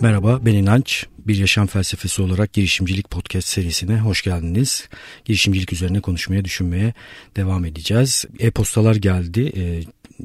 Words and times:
Merhaba 0.00 0.38
ben 0.44 0.54
İnanç. 0.54 1.06
Bir 1.28 1.36
Yaşam 1.36 1.66
Felsefesi 1.66 2.22
olarak 2.22 2.52
girişimcilik 2.52 3.10
podcast 3.10 3.48
serisine 3.48 3.98
hoş 3.98 4.22
geldiniz. 4.22 4.88
Girişimcilik 5.24 5.72
üzerine 5.72 6.00
konuşmaya, 6.00 6.44
düşünmeye 6.44 6.94
devam 7.36 7.64
edeceğiz. 7.64 8.24
E-postalar 8.38 8.96
geldi. 8.96 9.52
Ee, 9.56 9.82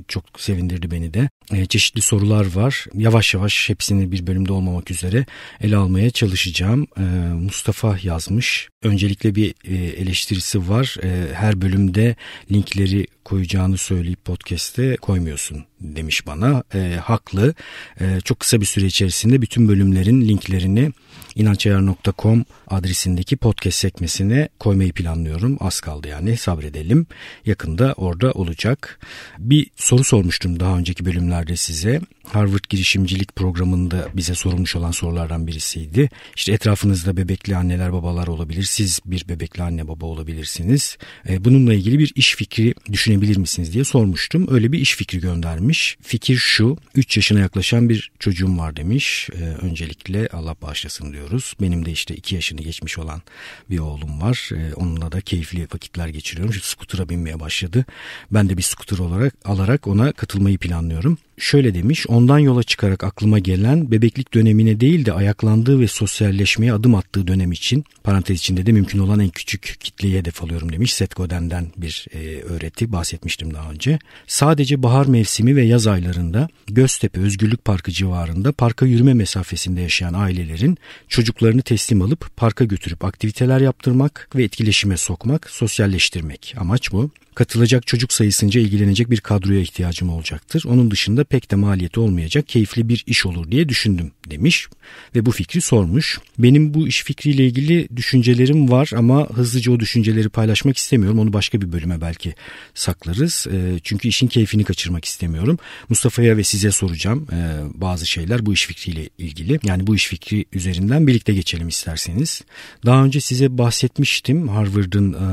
çok 0.07 0.23
sevindirdi 0.37 0.91
beni 0.91 1.13
de. 1.13 1.29
E, 1.53 1.65
çeşitli 1.65 2.01
sorular 2.01 2.55
var. 2.55 2.85
Yavaş 2.93 3.33
yavaş 3.33 3.69
hepsini 3.69 4.11
bir 4.11 4.27
bölümde 4.27 4.53
olmamak 4.53 4.91
üzere 4.91 5.25
ele 5.61 5.75
almaya 5.77 6.09
çalışacağım. 6.09 6.87
E, 6.97 7.01
Mustafa 7.33 7.97
yazmış. 8.03 8.69
Öncelikle 8.83 9.35
bir 9.35 9.53
e, 9.65 9.75
eleştirisi 9.75 10.69
var. 10.69 10.97
E, 11.03 11.33
her 11.33 11.61
bölümde 11.61 12.15
linkleri 12.51 13.07
koyacağını 13.23 13.77
söyleyip 13.77 14.25
podcast'te 14.25 14.95
koymuyorsun 14.95 15.65
demiş 15.81 16.27
bana. 16.27 16.63
E, 16.73 16.99
haklı. 17.03 17.53
E, 18.01 18.21
çok 18.23 18.39
kısa 18.39 18.61
bir 18.61 18.65
süre 18.65 18.85
içerisinde 18.85 19.41
bütün 19.41 19.67
bölümlerin 19.67 20.21
linklerini 20.21 20.91
inançayar.com 21.35 22.45
adresindeki 22.67 23.37
podcast 23.37 23.77
sekmesine 23.77 24.49
koymayı 24.59 24.93
planlıyorum. 24.93 25.57
Az 25.59 25.79
kaldı 25.79 26.07
yani 26.07 26.37
sabredelim. 26.37 27.07
Yakında 27.45 27.93
orada 27.97 28.31
olacak. 28.31 28.99
Bir 29.39 29.67
soru 29.75 30.03
sormuştum 30.03 30.59
daha 30.59 30.77
önceki 30.77 31.05
bölümlerde 31.05 31.55
size. 31.55 32.01
Harvard 32.33 32.63
girişimcilik 32.69 33.35
programında 33.35 34.09
bize 34.13 34.35
sorulmuş 34.35 34.75
olan 34.75 34.91
sorulardan 34.91 35.47
birisiydi. 35.47 36.09
İşte 36.35 36.51
etrafınızda 36.51 37.17
bebekli 37.17 37.55
anneler 37.55 37.93
babalar 37.93 38.27
olabilir. 38.27 38.63
Siz 38.63 38.99
bir 39.05 39.25
bebekli 39.29 39.63
anne 39.63 39.87
baba 39.87 40.05
olabilirsiniz. 40.05 40.97
E, 41.29 41.45
bununla 41.45 41.73
ilgili 41.73 41.99
bir 41.99 42.11
iş 42.15 42.35
fikri 42.35 42.73
düşünebilir 42.91 43.37
misiniz 43.37 43.73
diye 43.73 43.83
sormuştum. 43.83 44.47
Öyle 44.51 44.71
bir 44.71 44.79
iş 44.79 44.95
fikri 44.95 45.19
göndermiş. 45.19 45.97
Fikir 46.01 46.35
şu. 46.35 46.77
3 46.95 47.17
yaşına 47.17 47.39
yaklaşan 47.39 47.89
bir 47.89 48.11
çocuğum 48.19 48.57
var 48.57 48.75
demiş. 48.75 49.29
E, 49.33 49.43
öncelikle 49.43 50.27
Allah 50.27 50.55
bağışlasın 50.61 51.13
diyoruz. 51.13 51.53
Benim 51.61 51.85
de 51.85 51.91
işte 51.91 52.15
2 52.15 52.35
yaşını 52.35 52.61
geçmiş 52.61 52.97
olan 52.97 53.21
bir 53.69 53.79
oğlum 53.79 54.21
var. 54.21 54.49
E, 54.55 54.73
onunla 54.73 55.11
da 55.11 55.21
keyifli 55.21 55.67
vakitler 55.73 56.07
geçiriyorum. 56.07 56.53
Şu 56.53 56.61
skutura 56.61 57.09
binmeye 57.09 57.39
başladı. 57.39 57.85
Ben 58.31 58.49
de 58.49 58.57
bir 58.57 58.63
skuter 58.63 58.97
olarak 58.97 59.35
alarak 59.45 59.87
ona 59.87 60.11
katılmayı 60.11 60.57
planlıyorum 60.57 61.17
şöyle 61.37 61.73
demiş 61.73 62.05
ondan 62.07 62.39
yola 62.39 62.63
çıkarak 62.63 63.03
aklıma 63.03 63.39
gelen 63.39 63.91
bebeklik 63.91 64.33
dönemine 64.33 64.79
değil 64.79 65.05
de 65.05 65.13
ayaklandığı 65.13 65.79
ve 65.79 65.87
sosyalleşmeye 65.87 66.73
adım 66.73 66.95
attığı 66.95 67.27
dönem 67.27 67.51
için 67.51 67.85
parantez 68.03 68.37
içinde 68.37 68.65
de 68.65 68.71
mümkün 68.71 68.99
olan 68.99 69.19
en 69.19 69.29
küçük 69.29 69.77
kitleye 69.79 70.19
hedef 70.19 70.43
alıyorum 70.43 70.71
demiş 70.71 70.93
Seth 70.93 71.15
Godin'den 71.15 71.67
bir 71.77 72.05
e, 72.13 72.41
öğreti 72.41 72.91
bahsetmiştim 72.91 73.53
daha 73.53 73.71
önce. 73.71 73.99
Sadece 74.27 74.83
bahar 74.83 75.05
mevsimi 75.05 75.55
ve 75.55 75.63
yaz 75.63 75.87
aylarında 75.87 76.47
Göztepe 76.67 77.21
Özgürlük 77.21 77.65
Parkı 77.65 77.91
civarında 77.91 78.51
parka 78.51 78.85
yürüme 78.85 79.13
mesafesinde 79.13 79.81
yaşayan 79.81 80.13
ailelerin 80.13 80.77
çocuklarını 81.07 81.61
teslim 81.61 82.01
alıp 82.01 82.37
parka 82.37 82.65
götürüp 82.65 83.05
aktiviteler 83.05 83.61
yaptırmak 83.61 84.29
ve 84.35 84.43
etkileşime 84.43 84.97
sokmak, 84.97 85.49
sosyalleştirmek. 85.49 86.55
Amaç 86.57 86.91
bu. 86.91 87.11
Katılacak 87.35 87.87
çocuk 87.87 88.13
sayısınca 88.13 88.61
ilgilenecek 88.61 89.09
bir 89.09 89.19
kadroya 89.19 89.59
ihtiyacım 89.59 90.09
olacaktır. 90.09 90.63
Onun 90.67 90.91
dışında 90.91 91.23
pek 91.23 91.51
de 91.51 91.55
maliyeti 91.55 91.99
olmayacak 91.99 92.47
keyifli 92.47 92.89
bir 92.89 93.03
iş 93.07 93.25
olur 93.25 93.51
diye 93.51 93.69
düşündüm 93.69 94.11
demiş 94.29 94.67
ve 95.15 95.25
bu 95.25 95.31
fikri 95.31 95.61
sormuş. 95.61 96.19
Benim 96.39 96.73
bu 96.73 96.87
iş 96.87 97.03
fikriyle 97.03 97.45
ilgili 97.45 97.87
düşüncelerim 97.95 98.71
var 98.71 98.91
ama 98.95 99.29
hızlıca 99.29 99.71
o 99.71 99.79
düşünceleri 99.79 100.29
paylaşmak 100.29 100.77
istemiyorum. 100.77 101.19
Onu 101.19 101.33
başka 101.33 101.61
bir 101.61 101.71
bölüme 101.71 102.01
belki 102.01 102.35
saklarız. 102.73 103.47
Ee, 103.51 103.79
çünkü 103.83 104.07
işin 104.07 104.27
keyfini 104.27 104.63
kaçırmak 104.63 105.05
istemiyorum. 105.05 105.59
Mustafa'ya 105.89 106.37
ve 106.37 106.43
size 106.43 106.71
soracağım 106.71 107.27
ee, 107.31 107.59
bazı 107.73 108.05
şeyler 108.05 108.45
bu 108.45 108.53
iş 108.53 108.67
fikriyle 108.67 109.09
ilgili. 109.17 109.59
Yani 109.63 109.87
bu 109.87 109.95
iş 109.95 110.07
fikri 110.07 110.45
üzerinden 110.53 111.07
birlikte 111.07 111.33
geçelim 111.33 111.67
isterseniz. 111.67 112.41
Daha 112.85 113.03
önce 113.03 113.21
size 113.21 113.57
bahsetmiştim 113.57 114.47
Harvard'ın 114.47 115.13
e, 115.13 115.27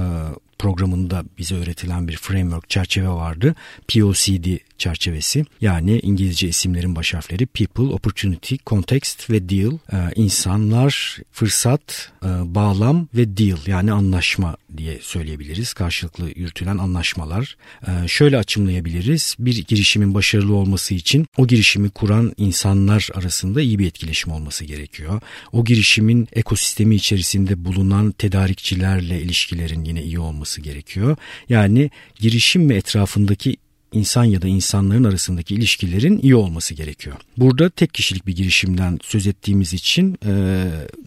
programında 0.61 1.25
bize 1.39 1.55
öğretilen 1.55 2.09
bir 2.09 2.17
framework 2.17 2.71
çerçeve 2.71 3.09
vardı. 3.09 3.55
POCD 3.89 4.47
çerçevesi 4.81 5.45
yani 5.61 6.01
İngilizce 6.03 6.49
isimlerin 6.49 6.97
baş 6.97 7.15
harfleri 7.15 7.47
People, 7.47 7.95
Opportunity, 7.95 8.55
Context 8.67 9.31
ve 9.31 9.49
Deal. 9.49 9.73
Ee, 9.93 9.97
insanlar, 10.17 11.19
fırsat, 11.33 12.13
e, 12.25 12.29
bağlam 12.55 13.09
ve 13.15 13.37
deal 13.37 13.59
yani 13.67 13.93
anlaşma 13.93 14.57
diye 14.77 14.99
söyleyebiliriz. 15.03 15.73
Karşılıklı 15.73 16.31
yürütülen 16.37 16.79
anlaşmalar. 16.79 17.57
Ee, 17.89 18.09
şöyle 18.09 18.39
açımlayabiliriz. 18.39 19.37
Bir 19.39 19.65
girişimin 19.65 20.15
başarılı 20.15 20.55
olması 20.55 20.95
için 20.95 21.27
o 21.37 21.47
girişimi 21.47 21.91
kuran 21.91 22.33
insanlar 22.37 23.09
arasında 23.15 23.61
iyi 23.61 23.79
bir 23.79 23.87
etkileşim 23.87 24.33
olması 24.33 24.65
gerekiyor. 24.65 25.21
O 25.53 25.65
girişimin 25.65 26.29
ekosistemi 26.33 26.95
içerisinde 26.95 27.65
bulunan 27.65 28.13
tedarikçilerle 28.13 29.23
ilişkilerin 29.23 29.85
yine 29.85 30.03
iyi 30.03 30.19
olması 30.19 30.61
gerekiyor. 30.61 31.17
Yani 31.49 31.91
girişim 32.21 32.71
ve 32.71 32.75
etrafındaki 32.75 33.57
insan 33.93 34.25
ya 34.25 34.43
da 34.43 34.49
insanların 34.49 35.05
arasındaki 35.05 35.55
ilişkilerin 35.55 36.19
iyi 36.23 36.35
olması 36.35 36.75
gerekiyor. 36.75 37.17
Burada 37.37 37.71
tek 37.71 37.95
kişilik 37.95 38.27
bir 38.27 38.37
girişimden 38.37 38.99
söz 39.03 39.27
ettiğimiz 39.27 39.73
için 39.73 40.19
e, 40.27 40.65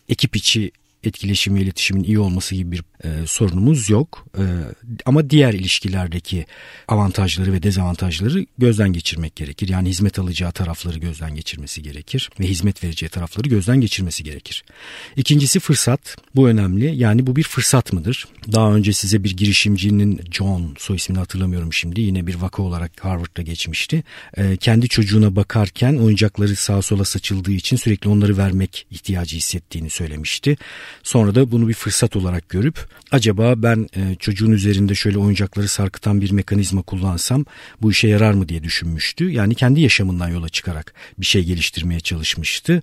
ekip 0.09 0.35
içi 0.35 0.71
etkileşim 1.03 1.55
ve 1.55 1.61
iletişimin 1.61 2.03
iyi 2.03 2.19
olması 2.19 2.55
gibi 2.55 2.71
bir 2.71 2.83
e, 3.03 3.27
sorunumuz 3.27 3.89
yok. 3.89 4.25
E, 4.37 4.43
ama 5.05 5.29
diğer 5.29 5.53
ilişkilerdeki 5.53 6.45
avantajları 6.87 7.53
ve 7.53 7.63
dezavantajları 7.63 8.45
gözden 8.57 8.93
geçirmek 8.93 9.35
gerekir. 9.35 9.69
Yani 9.69 9.89
hizmet 9.89 10.19
alacağı 10.19 10.51
tarafları 10.51 10.99
gözden 10.99 11.35
geçirmesi 11.35 11.83
gerekir 11.83 12.29
ve 12.39 12.43
hizmet 12.47 12.83
vereceği 12.83 13.09
tarafları 13.09 13.49
gözden 13.49 13.81
geçirmesi 13.81 14.23
gerekir. 14.23 14.63
İkincisi 15.15 15.59
fırsat. 15.59 16.17
Bu 16.35 16.49
önemli. 16.49 16.95
Yani 16.95 17.27
bu 17.27 17.35
bir 17.35 17.43
fırsat 17.43 17.93
mıdır? 17.93 18.27
Daha 18.51 18.73
önce 18.73 18.93
size 18.93 19.23
bir 19.23 19.37
girişimcinin 19.37 20.21
John 20.31 20.75
soy 20.77 20.95
ismini 20.95 21.19
hatırlamıyorum 21.19 21.73
şimdi 21.73 22.01
yine 22.01 22.27
bir 22.27 22.35
vaka 22.35 22.63
olarak 22.63 22.91
Harvard'da 23.05 23.41
geçmişti. 23.41 24.03
E, 24.37 24.57
kendi 24.57 24.89
çocuğuna 24.89 25.35
bakarken 25.35 25.95
oyuncakları 25.95 26.55
sağa 26.55 26.81
sola 26.81 27.05
saçıldığı 27.05 27.51
için 27.51 27.77
sürekli 27.77 28.09
onları 28.09 28.37
vermek 28.37 28.87
ihtiyacı 28.91 29.37
hissettiğini 29.37 29.89
söylemişti. 29.89 30.57
Sonra 31.03 31.35
da 31.35 31.51
bunu 31.51 31.67
bir 31.67 31.73
fırsat 31.73 32.15
olarak 32.15 32.49
görüp 32.49 32.87
acaba 33.11 33.53
ben 33.57 33.87
e, 33.95 34.15
çocuğun 34.15 34.51
üzerinde 34.51 34.95
şöyle 34.95 35.17
oyuncakları 35.17 35.67
sarkıtan 35.67 36.21
bir 36.21 36.31
mekanizma 36.31 36.81
kullansam 36.81 37.45
bu 37.81 37.91
işe 37.91 38.07
yarar 38.07 38.33
mı 38.33 38.49
diye 38.49 38.63
düşünmüştü. 38.63 39.29
Yani 39.31 39.55
kendi 39.55 39.81
yaşamından 39.81 40.29
yola 40.29 40.49
çıkarak 40.49 40.93
bir 41.17 41.25
şey 41.25 41.43
geliştirmeye 41.43 41.99
çalışmıştı 41.99 42.81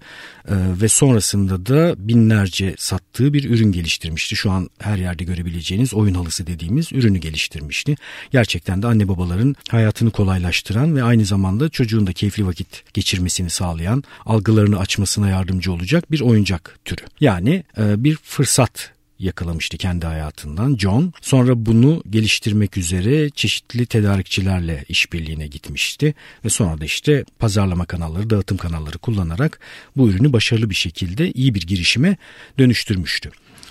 e, 0.49 0.55
ve 0.81 0.89
sonrasında 0.89 1.67
da 1.67 1.95
binlerce 1.99 2.75
sattığı 2.79 3.33
bir 3.33 3.51
ürün 3.51 3.73
geliştirmişti. 3.73 4.37
Şu 4.37 4.51
an 4.51 4.71
her 4.79 4.97
yerde 4.97 5.25
görebileceğiniz 5.25 5.95
oyun 5.95 6.15
halısı 6.15 6.47
dediğimiz 6.47 6.93
ürünü 6.93 7.19
geliştirmişti. 7.19 7.97
Gerçekten 8.31 8.83
de 8.83 8.87
anne 8.87 9.09
babaların 9.09 9.57
hayatını 9.69 10.11
kolaylaştıran 10.11 10.97
ve 10.97 11.03
aynı 11.03 11.25
zamanda 11.25 11.69
çocuğun 11.69 12.07
da 12.07 12.13
keyifli 12.13 12.47
vakit 12.47 12.95
geçirmesini 12.95 13.51
sağlayan, 13.51 14.05
algılarını 14.27 14.79
açmasına 14.79 15.29
yardımcı 15.29 15.73
olacak 15.73 16.11
bir 16.11 16.21
oyuncak 16.21 16.79
türü. 16.85 17.05
Yani 17.21 17.65
e, 17.79 18.00
bir 18.05 18.17
fırsat 18.17 18.93
yakalamıştı 19.21 19.77
kendi 19.77 20.07
hayatından 20.07 20.77
John. 20.77 21.13
Sonra 21.21 21.67
bunu 21.67 22.03
geliştirmek 22.11 22.77
üzere 22.77 23.31
çeşitli 23.31 23.87
tedarikçilerle 23.87 24.85
işbirliğine 24.89 25.47
gitmişti 25.47 26.15
ve 26.45 26.49
sonra 26.49 26.81
da 26.81 26.85
işte 26.85 27.25
pazarlama 27.39 27.85
kanalları, 27.85 28.31
dağıtım 28.31 28.57
kanalları 28.57 28.99
kullanarak 28.99 29.61
bu 29.97 30.09
ürünü 30.09 30.33
başarılı 30.33 30.71
bir 30.71 30.75
şekilde 30.75 31.33
iyi 31.33 31.55
bir 31.55 31.63
girişime 31.63 32.17
dönüştürmüştü. 32.59 33.31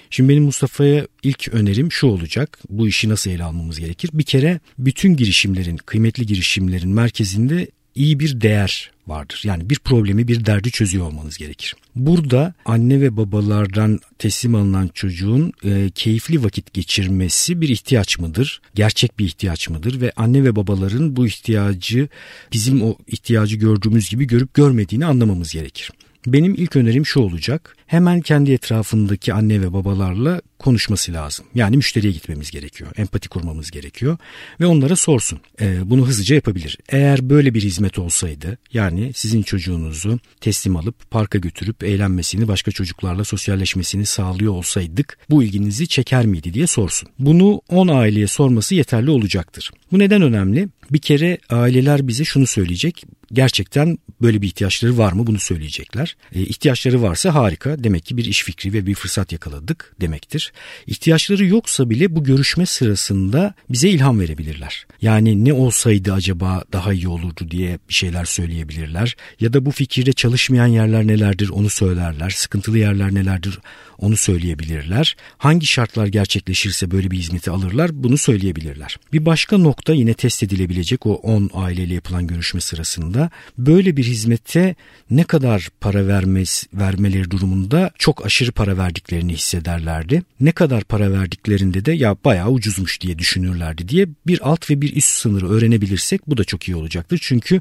Şimdi 0.09 0.29
benim 0.29 0.43
Mustafa'ya 0.43 1.07
ilk 1.23 1.47
önerim 1.47 1.91
şu 1.91 2.07
olacak. 2.07 2.59
Bu 2.69 2.87
işi 2.87 3.09
nasıl 3.09 3.31
ele 3.31 3.43
almamız 3.43 3.79
gerekir? 3.79 4.09
Bir 4.13 4.23
kere 4.23 4.59
bütün 4.77 5.15
girişimlerin, 5.15 5.77
kıymetli 5.77 6.25
girişimlerin 6.25 6.89
merkezinde 6.89 7.67
iyi 7.99 8.19
bir 8.19 8.41
değer 8.41 8.91
vardır. 9.07 9.41
Yani 9.43 9.69
bir 9.69 9.79
problemi, 9.79 10.27
bir 10.27 10.45
derdi 10.45 10.71
çözüyor 10.71 11.05
olmanız 11.05 11.37
gerekir. 11.37 11.75
Burada 11.95 12.53
anne 12.65 13.01
ve 13.01 13.17
babalardan 13.17 13.99
teslim 14.19 14.55
alınan 14.55 14.89
çocuğun 14.93 15.53
e, 15.63 15.89
keyifli 15.95 16.43
vakit 16.43 16.73
geçirmesi 16.73 17.61
bir 17.61 17.69
ihtiyaç 17.69 18.19
mıdır? 18.19 18.61
Gerçek 18.75 19.19
bir 19.19 19.25
ihtiyaç 19.25 19.69
mıdır? 19.69 20.01
Ve 20.01 20.11
anne 20.15 20.43
ve 20.43 20.55
babaların 20.55 21.15
bu 21.15 21.27
ihtiyacı 21.27 22.07
bizim 22.53 22.81
o 22.81 22.95
ihtiyacı 23.07 23.55
gördüğümüz 23.55 24.09
gibi 24.09 24.27
görüp 24.27 24.53
görmediğini 24.53 25.05
anlamamız 25.05 25.53
gerekir. 25.53 25.91
Benim 26.27 26.55
ilk 26.57 26.75
önerim 26.75 27.05
şu 27.05 27.19
olacak. 27.19 27.75
Hemen 27.87 28.21
kendi 28.21 28.51
etrafındaki 28.51 29.33
anne 29.33 29.61
ve 29.61 29.73
babalarla 29.73 30.41
konuşması 30.59 31.13
lazım. 31.13 31.45
Yani 31.55 31.77
müşteriye 31.77 32.13
gitmemiz 32.13 32.51
gerekiyor. 32.51 32.91
Empati 32.97 33.29
kurmamız 33.29 33.71
gerekiyor 33.71 34.17
ve 34.59 34.65
onlara 34.65 34.95
sorsun. 34.95 35.39
Ee, 35.61 35.89
bunu 35.89 36.07
hızlıca 36.07 36.35
yapabilir. 36.35 36.77
Eğer 36.89 37.29
böyle 37.29 37.53
bir 37.53 37.61
hizmet 37.61 37.99
olsaydı 37.99 38.57
yani 38.73 39.11
sizin 39.15 39.41
çocuğunuzu 39.41 40.19
teslim 40.41 40.75
alıp 40.75 41.11
parka 41.11 41.37
götürüp 41.37 41.83
eğlenmesini, 41.83 42.47
başka 42.47 42.71
çocuklarla 42.71 43.23
sosyalleşmesini 43.23 44.05
sağlıyor 44.05 44.53
olsaydık 44.53 45.17
bu 45.29 45.43
ilginizi 45.43 45.87
çeker 45.87 46.25
miydi 46.25 46.53
diye 46.53 46.67
sorsun. 46.67 47.09
Bunu 47.19 47.61
10 47.69 47.87
aileye 47.87 48.27
sorması 48.27 48.75
yeterli 48.75 49.09
olacaktır. 49.09 49.71
Bu 49.91 49.99
neden 49.99 50.21
önemli? 50.21 50.69
Bir 50.91 50.99
kere 50.99 51.37
aileler 51.49 52.07
bize 52.07 52.25
şunu 52.25 52.47
söyleyecek. 52.47 53.05
Gerçekten 53.33 53.97
böyle 54.21 54.41
bir 54.41 54.47
ihtiyaçları 54.47 54.97
var 54.97 55.11
mı 55.11 55.27
bunu 55.27 55.39
söyleyecekler. 55.39 56.15
E, 56.35 56.41
ihtiyaçları 56.41 57.01
varsa 57.01 57.35
harika. 57.35 57.83
Demek 57.83 58.05
ki 58.05 58.17
bir 58.17 58.25
iş 58.25 58.43
fikri 58.43 58.73
ve 58.73 58.85
bir 58.85 58.95
fırsat 58.95 59.31
yakaladık 59.31 59.95
demektir. 60.01 60.53
İhtiyaçları 60.87 61.45
yoksa 61.45 61.89
bile 61.89 62.15
bu 62.15 62.23
görüşme 62.23 62.65
sırasında 62.65 63.53
bize 63.69 63.89
ilham 63.89 64.19
verebilirler. 64.19 64.85
Yani 65.01 65.45
ne 65.45 65.53
olsaydı 65.53 66.13
acaba 66.13 66.63
daha 66.73 66.93
iyi 66.93 67.07
olurdu 67.07 67.51
diye 67.51 67.79
bir 67.89 67.93
şeyler 67.93 68.25
söyleyebilirler. 68.25 69.15
Ya 69.39 69.53
da 69.53 69.65
bu 69.65 69.71
fikirde 69.71 70.13
çalışmayan 70.13 70.67
yerler 70.67 71.07
nelerdir 71.07 71.49
onu 71.49 71.69
söylerler. 71.69 72.29
Sıkıntılı 72.29 72.77
yerler 72.77 73.13
nelerdir 73.13 73.59
onu 73.97 74.17
söyleyebilirler. 74.17 75.15
Hangi 75.37 75.65
şartlar 75.65 76.07
gerçekleşirse 76.07 76.91
böyle 76.91 77.11
bir 77.11 77.17
hizmeti 77.17 77.51
alırlar 77.51 78.03
bunu 78.03 78.17
söyleyebilirler. 78.17 78.97
Bir 79.13 79.25
başka 79.25 79.57
nokta 79.57 79.78
yine 79.87 80.13
test 80.13 80.43
edilebilecek 80.43 81.05
o 81.05 81.13
10 81.13 81.49
aileyle 81.53 81.93
yapılan 81.93 82.27
görüşme 82.27 82.61
sırasında 82.61 83.29
böyle 83.57 83.97
bir 83.97 84.03
hizmete 84.03 84.75
ne 85.09 85.23
kadar 85.23 85.69
para 85.81 86.07
vermez, 86.07 86.67
vermeleri 86.73 87.31
durumunda 87.31 87.91
çok 87.97 88.25
aşırı 88.25 88.51
para 88.51 88.77
verdiklerini 88.77 89.33
hissederlerdi. 89.33 90.23
Ne 90.39 90.51
kadar 90.51 90.83
para 90.83 91.11
verdiklerinde 91.11 91.85
de 91.85 91.91
ya 91.91 92.17
bayağı 92.25 92.49
ucuzmuş 92.49 93.01
diye 93.01 93.19
düşünürlerdi 93.19 93.89
diye 93.89 94.07
bir 94.27 94.49
alt 94.49 94.69
ve 94.69 94.81
bir 94.81 94.95
üst 94.95 95.09
sınırı 95.09 95.49
öğrenebilirsek 95.49 96.27
bu 96.27 96.37
da 96.37 96.43
çok 96.43 96.67
iyi 96.67 96.75
olacaktır. 96.75 97.19
Çünkü 97.21 97.59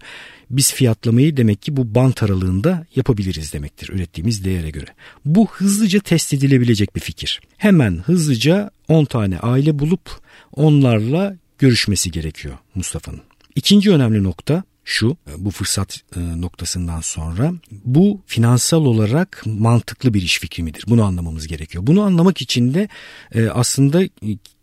biz 0.51 0.73
fiyatlamayı 0.73 1.37
demek 1.37 1.63
ki 1.63 1.77
bu 1.77 1.95
bant 1.95 2.23
aralığında 2.23 2.87
yapabiliriz 2.97 3.53
demektir 3.53 3.89
ürettiğimiz 3.89 4.45
değere 4.45 4.71
göre. 4.71 4.87
Bu 5.25 5.49
hızlıca 5.51 6.01
test 6.01 6.35
edilebilecek 6.35 6.97
bir 6.97 7.01
fikir. 7.01 7.41
Hemen 7.57 8.03
hızlıca 8.07 8.71
10 8.89 9.05
tane 9.05 9.39
aile 9.39 9.79
bulup 9.79 10.21
onlarla 10.53 11.37
görüşmesi 11.59 12.11
gerekiyor 12.11 12.59
Mustafa'nın. 12.75 13.21
İkinci 13.55 13.91
önemli 13.91 14.23
nokta 14.25 14.63
şu 14.85 15.17
bu 15.39 15.51
fırsat 15.51 16.01
e, 16.17 16.41
noktasından 16.41 17.01
sonra 17.01 17.53
bu 17.71 18.21
finansal 18.27 18.85
olarak 18.85 19.43
mantıklı 19.47 20.15
bir 20.15 20.23
iş 20.23 20.39
fikri 20.39 20.63
midir? 20.63 20.85
Bunu 20.89 21.05
anlamamız 21.05 21.47
gerekiyor. 21.47 21.87
Bunu 21.87 22.03
anlamak 22.03 22.43
için 22.43 22.75
de 22.75 22.89
e, 23.35 23.49
aslında 23.49 24.03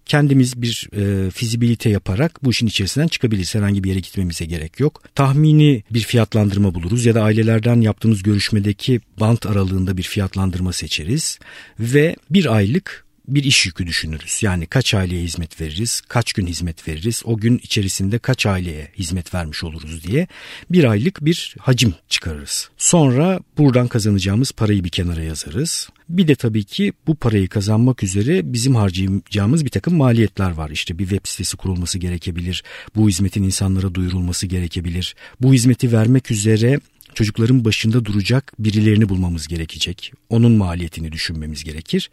kendimiz 0.06 0.62
bir 0.62 0.90
e, 0.98 1.32
fizibilite 1.32 1.90
yaparak 1.90 2.44
bu 2.44 2.52
işin 2.52 2.68
içerisinden 2.68 3.08
çıkabiliriz. 3.08 3.56
Herhangi 3.56 3.84
bir 3.84 3.90
yere 3.90 4.00
gitmemize 4.00 4.46
gerek 4.46 4.80
yok. 4.80 5.04
Tahmini 5.16 5.84
bir 5.92 6.00
fiyatlandırma 6.00 6.74
buluruz 6.74 7.06
ya 7.06 7.16
da 7.16 7.24
ailelerden 7.24 7.82
yaptığımız 7.82 8.24
görüşmedeki 8.24 9.02
bant 9.20 9.46
aralığında 9.46 9.98
bir 9.98 10.04
fiyatlandırma 10.04 10.74
seçeriz 10.74 11.40
ve 11.80 12.16
bir 12.30 12.56
aylık 12.56 13.05
bir 13.28 13.44
iş 13.44 13.66
yükü 13.66 13.88
düşünürüz. 13.88 14.44
Yani 14.44 14.66
kaç 14.66 14.94
aileye 14.94 15.24
hizmet 15.24 15.62
veririz, 15.62 16.02
kaç 16.08 16.34
gün 16.34 16.48
hizmet 16.48 16.88
veririz, 16.88 17.22
o 17.26 17.38
gün 17.38 17.58
içerisinde 17.58 18.20
kaç 18.20 18.46
aileye 18.46 18.92
hizmet 18.98 19.34
vermiş 19.34 19.64
oluruz 19.64 20.04
diye 20.04 20.28
bir 20.72 20.84
aylık 20.84 21.26
bir 21.26 21.56
hacim 21.60 21.94
çıkarırız. 22.10 22.70
Sonra 22.78 23.40
buradan 23.58 23.88
kazanacağımız 23.88 24.52
parayı 24.52 24.84
bir 24.84 24.90
kenara 24.90 25.24
yazarız. 25.24 25.90
Bir 26.10 26.28
de 26.28 26.36
tabii 26.36 26.64
ki 26.64 26.94
bu 27.08 27.16
parayı 27.16 27.50
kazanmak 27.50 28.04
üzere 28.04 28.54
bizim 28.54 28.76
harcayacağımız 28.76 29.66
bir 29.66 29.70
takım 29.70 29.96
maliyetler 29.96 30.52
var. 30.52 30.70
İşte 30.70 31.00
bir 31.00 31.08
web 31.08 31.28
sitesi 31.28 31.58
kurulması 31.58 32.00
gerekebilir, 32.00 32.64
bu 32.96 33.10
hizmetin 33.10 33.44
insanlara 33.44 33.96
duyurulması 33.96 34.48
gerekebilir. 34.48 35.16
Bu 35.42 35.54
hizmeti 35.54 35.92
vermek 35.92 36.32
üzere 36.32 36.80
çocukların 37.16 37.66
başında 37.66 38.06
duracak 38.06 38.54
birilerini 38.60 39.10
bulmamız 39.10 39.48
gerekecek. 39.48 40.14
Onun 40.30 40.52
maliyetini 40.52 41.12
düşünmemiz 41.12 41.64
gerekir. 41.64 42.10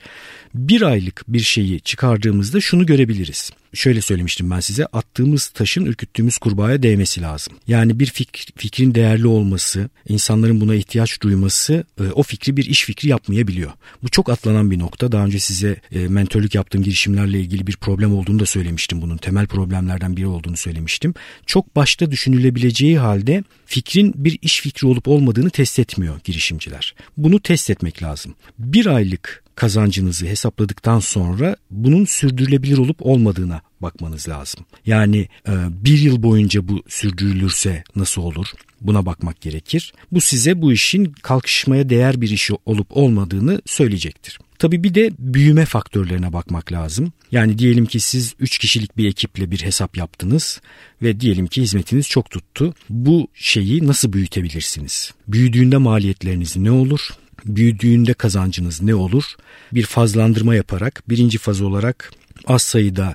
Bir 0.54 0.82
aylık 0.82 1.24
bir 1.28 1.40
şeyi 1.40 1.80
çıkardığımızda 1.80 2.60
şunu 2.60 2.86
görebiliriz 2.86 3.50
şöyle 3.74 4.00
söylemiştim 4.00 4.50
ben 4.50 4.60
size 4.60 4.86
attığımız 4.86 5.48
taşın 5.48 5.84
ürküttüğümüz 5.84 6.38
kurbağaya 6.38 6.82
değmesi 6.82 7.22
lazım. 7.22 7.54
Yani 7.66 8.00
bir 8.00 8.06
fikr, 8.06 8.46
fikrin 8.56 8.94
değerli 8.94 9.26
olması, 9.26 9.90
insanların 10.08 10.60
buna 10.60 10.74
ihtiyaç 10.74 11.20
duyması 11.20 11.84
e, 12.00 12.02
o 12.02 12.22
fikri 12.22 12.56
bir 12.56 12.64
iş 12.64 12.84
fikri 12.84 13.08
yapmayabiliyor. 13.08 13.72
Bu 14.02 14.08
çok 14.08 14.30
atlanan 14.30 14.70
bir 14.70 14.78
nokta. 14.78 15.12
Daha 15.12 15.24
önce 15.24 15.38
size 15.38 15.76
e, 15.92 16.08
mentörlük 16.08 16.54
yaptığım 16.54 16.82
girişimlerle 16.82 17.40
ilgili 17.40 17.66
bir 17.66 17.76
problem 17.76 18.14
olduğunu 18.14 18.38
da 18.38 18.46
söylemiştim 18.46 19.02
bunun. 19.02 19.16
Temel 19.16 19.46
problemlerden 19.46 20.16
biri 20.16 20.26
olduğunu 20.26 20.56
söylemiştim. 20.56 21.14
Çok 21.46 21.76
başta 21.76 22.10
düşünülebileceği 22.10 22.98
halde 22.98 23.44
fikrin 23.66 24.12
bir 24.16 24.38
iş 24.42 24.60
fikri 24.60 24.86
olup 24.86 25.08
olmadığını 25.08 25.50
test 25.50 25.78
etmiyor 25.78 26.20
girişimciler. 26.24 26.94
Bunu 27.16 27.40
test 27.40 27.70
etmek 27.70 28.02
lazım. 28.02 28.34
Bir 28.58 28.86
aylık 28.86 29.41
kazancınızı 29.54 30.26
hesapladıktan 30.26 31.00
sonra 31.00 31.56
bunun 31.70 32.04
sürdürülebilir 32.04 32.78
olup 32.78 33.06
olmadığına 33.06 33.60
bakmanız 33.80 34.28
lazım. 34.28 34.64
Yani 34.86 35.28
e, 35.48 35.52
bir 35.70 35.98
yıl 35.98 36.22
boyunca 36.22 36.68
bu 36.68 36.82
sürdürülürse 36.88 37.84
nasıl 37.96 38.22
olur? 38.22 38.46
Buna 38.80 39.06
bakmak 39.06 39.40
gerekir. 39.40 39.92
Bu 40.12 40.20
size 40.20 40.62
bu 40.62 40.72
işin 40.72 41.04
kalkışmaya 41.22 41.88
değer 41.88 42.20
bir 42.20 42.30
iş 42.30 42.50
olup 42.66 42.96
olmadığını 42.96 43.62
söyleyecektir. 43.66 44.38
Tabi 44.58 44.84
bir 44.84 44.94
de 44.94 45.10
büyüme 45.18 45.64
faktörlerine 45.64 46.32
bakmak 46.32 46.72
lazım. 46.72 47.12
Yani 47.32 47.58
diyelim 47.58 47.86
ki 47.86 48.00
siz 48.00 48.34
3 48.38 48.58
kişilik 48.58 48.96
bir 48.96 49.08
ekiple 49.08 49.50
bir 49.50 49.62
hesap 49.62 49.96
yaptınız 49.96 50.60
ve 51.02 51.20
diyelim 51.20 51.46
ki 51.46 51.62
hizmetiniz 51.62 52.08
çok 52.08 52.30
tuttu. 52.30 52.74
Bu 52.90 53.28
şeyi 53.34 53.86
nasıl 53.86 54.12
büyütebilirsiniz? 54.12 55.12
Büyüdüğünde 55.28 55.76
maliyetleriniz 55.76 56.56
ne 56.56 56.70
olur? 56.70 57.00
Büyüdüğünde 57.46 58.14
kazancınız 58.14 58.82
ne 58.82 58.94
olur? 58.94 59.24
Bir 59.72 59.86
fazlandırma 59.86 60.54
yaparak 60.54 61.02
birinci 61.08 61.38
faz 61.38 61.60
olarak 61.60 62.12
az 62.46 62.62
sayıda 62.62 63.14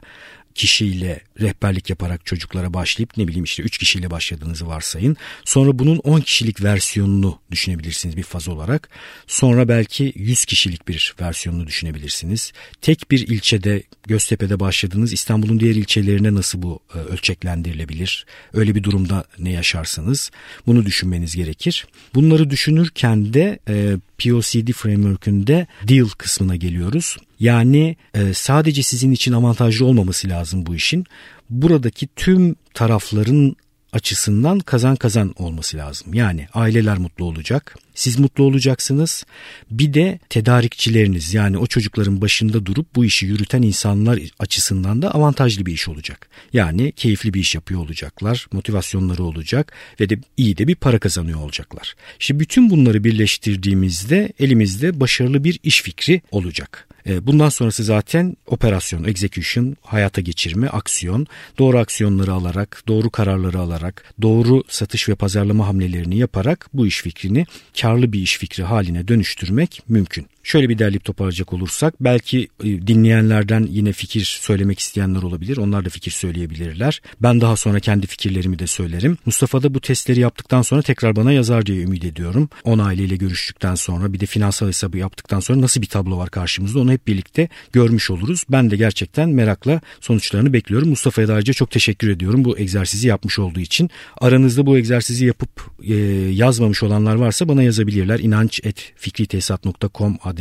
kişiyle 0.57 1.21
rehberlik 1.42 1.89
yaparak 1.89 2.25
çocuklara 2.25 2.74
başlayıp 2.74 3.18
ne 3.18 3.27
bileyim 3.27 3.44
işte 3.44 3.63
3 3.63 3.77
kişiyle 3.77 4.12
başladığınızı 4.12 4.68
varsayın. 4.68 5.18
Sonra 5.45 5.80
bunun 5.80 5.98
10 5.98 6.19
kişilik 6.19 6.63
versiyonunu 6.63 7.39
düşünebilirsiniz 7.51 8.18
bir 8.18 8.24
faz 8.24 8.48
olarak. 8.48 8.89
Sonra 9.27 9.68
belki 9.68 10.13
100 10.15 10.45
kişilik 10.45 10.88
bir 10.88 11.15
versiyonunu 11.21 11.68
düşünebilirsiniz. 11.68 12.51
Tek 12.81 13.12
bir 13.12 13.27
ilçede 13.27 13.83
Göztepe'de 14.07 14.59
başladığınız 14.59 15.13
İstanbul'un 15.13 15.59
diğer 15.59 15.75
ilçelerine 15.75 16.36
nasıl 16.36 16.62
bu 16.62 16.80
e, 16.95 16.98
ölçeklendirilebilir? 16.98 18.25
Öyle 18.54 18.75
bir 18.75 18.83
durumda 18.83 19.25
ne 19.39 19.51
yaşarsınız? 19.51 20.31
Bunu 20.68 20.86
düşünmeniz 20.86 21.36
gerekir. 21.36 21.88
Bunları 22.15 22.50
düşünürken 22.50 23.33
de 23.33 23.59
e, 23.68 23.98
POCD 24.18 24.71
framework'ünde 24.71 25.68
deal 25.88 26.07
kısmına 26.09 26.56
geliyoruz. 26.56 27.18
Yani 27.39 27.95
e, 28.13 28.34
sadece 28.34 28.84
sizin 28.84 29.12
için 29.12 29.34
avantajlı 29.34 29.86
olmaması 29.86 30.30
lazım 30.30 30.66
bu 30.66 30.75
işin. 30.75 31.06
Buradaki 31.50 32.07
tüm 32.16 32.56
tarafların 32.74 33.56
açısından 33.94 34.60
kazan 34.60 34.95
kazan 34.95 35.34
olması 35.38 35.78
lazım. 35.78 36.13
Yani 36.13 36.48
aileler 36.54 36.98
mutlu 36.98 37.25
olacak, 37.25 37.75
siz 37.95 38.19
mutlu 38.19 38.44
olacaksınız. 38.44 39.26
Bir 39.71 39.94
de 39.94 40.19
tedarikçileriniz 40.30 41.33
yani 41.33 41.57
o 41.57 41.68
çocukların 41.68 42.21
başında 42.21 42.66
durup 42.66 42.95
bu 42.95 43.06
işi 43.06 43.26
yürüten 43.26 43.62
insanlar 43.62 44.19
açısından 44.40 45.02
da 45.02 45.16
avantajlı 45.16 45.66
bir 45.66 45.73
iş 45.73 45.88
olacak. 45.88 46.30
Yani 46.54 46.92
keyifli 46.92 47.33
bir 47.33 47.40
iş 47.40 47.56
yapıyor 47.56 47.81
olacaklar, 47.81 48.47
motivasyonları 48.52 49.23
olacak 49.23 49.73
ve 50.00 50.09
de 50.09 50.19
iyi 50.38 50.57
de 50.57 50.68
bir 50.68 50.76
para 50.76 51.00
kazanıyor 51.00 51.40
olacaklar. 51.40 51.95
İşte 52.19 52.40
bütün 52.40 52.69
bunları 52.69 53.04
birleştirdiğimizde 53.04 54.33
elimizde 54.40 55.00
başarılı 55.00 55.44
bir 55.44 55.59
iş 55.64 55.81
fikri 55.81 56.21
olacak. 56.31 56.87
E, 57.07 57.28
bundan 57.28 57.49
sonrası 57.49 57.83
zaten 57.83 58.37
operasyon, 58.45 59.04
execution, 59.04 59.76
hayata 59.81 60.21
geçirme, 60.21 60.68
aksiyon. 60.68 61.28
Doğru 61.59 61.80
aksiyonları 61.80 62.33
alarak, 62.33 62.83
doğru 62.87 63.09
kararları 63.09 63.59
alarak, 63.59 64.14
doğru 64.21 64.64
satış 64.68 65.09
ve 65.09 65.16
pazarlama 65.16 65.68
hamlelerini 65.68 66.18
yaparak 66.18 66.69
bu 66.73 66.87
iş 66.87 67.02
fikrini 67.02 67.45
karlı 67.81 68.14
bir 68.14 68.19
iş 68.19 68.37
fikri 68.37 68.64
haline 68.64 69.07
dönüştürmek 69.07 69.81
mümkün. 69.87 70.28
Şöyle 70.47 70.69
bir 70.69 70.77
derleyip 70.77 71.04
toparlayacak 71.04 71.54
olursak 71.54 71.94
belki 71.99 72.47
e, 72.63 72.87
dinleyenlerden 72.87 73.68
yine 73.69 73.92
fikir 73.92 74.39
söylemek 74.42 74.80
isteyenler 74.80 75.21
olabilir. 75.21 75.57
Onlar 75.57 75.85
da 75.85 75.89
fikir 75.89 76.11
söyleyebilirler. 76.11 77.01
Ben 77.21 77.42
daha 77.42 77.56
sonra 77.56 77.80
kendi 77.80 78.07
fikirlerimi 78.07 78.59
de 78.59 78.68
söylerim. 78.68 79.18
Mustafa 79.25 79.63
da 79.63 79.73
bu 79.73 79.81
testleri 79.81 80.19
yaptıktan 80.19 80.61
sonra 80.61 80.81
tekrar 80.81 81.16
bana 81.16 81.31
yazar 81.31 81.66
diye 81.66 81.81
ümit 81.83 82.06
ediyorum. 82.06 82.49
10 82.63 82.80
aileyle 82.80 83.16
görüştükten 83.16 83.75
sonra 83.75 84.13
bir 84.13 84.19
de 84.19 84.25
finansal 84.25 84.68
hesabı 84.68 84.97
yaptıktan 84.97 85.39
sonra 85.39 85.61
nasıl 85.61 85.81
bir 85.81 85.87
tablo 85.87 86.18
var 86.18 86.30
karşımızda 86.30 86.80
onu 86.80 86.92
hep 86.92 87.07
birlikte 87.07 87.49
görmüş 87.73 88.11
oluruz. 88.11 88.44
Ben 88.49 88.71
de 88.71 88.77
gerçekten 88.77 89.30
merakla 89.30 89.81
sonuçlarını 90.01 90.54
bekliyorum. 90.54 90.89
Mustafa'ya 90.89 91.27
da 91.27 91.33
ayrıca 91.33 91.54
çok 91.54 91.71
teşekkür 91.71 92.09
ediyorum 92.09 92.45
bu 92.45 92.59
egzersizi 92.59 93.07
yapmış 93.07 93.39
olduğu 93.39 93.59
için. 93.59 93.89
Aranızda 94.18 94.66
bu 94.66 94.77
egzersizi 94.77 95.25
yapıp 95.25 95.71
e, 95.83 95.95
yazmamış 96.31 96.83
olanlar 96.83 97.16
varsa 97.16 97.47
bana 97.47 97.63
yazabilirler. 97.63 98.19
inanç.fikritesat.com 98.19 100.18
adresine 100.23 100.37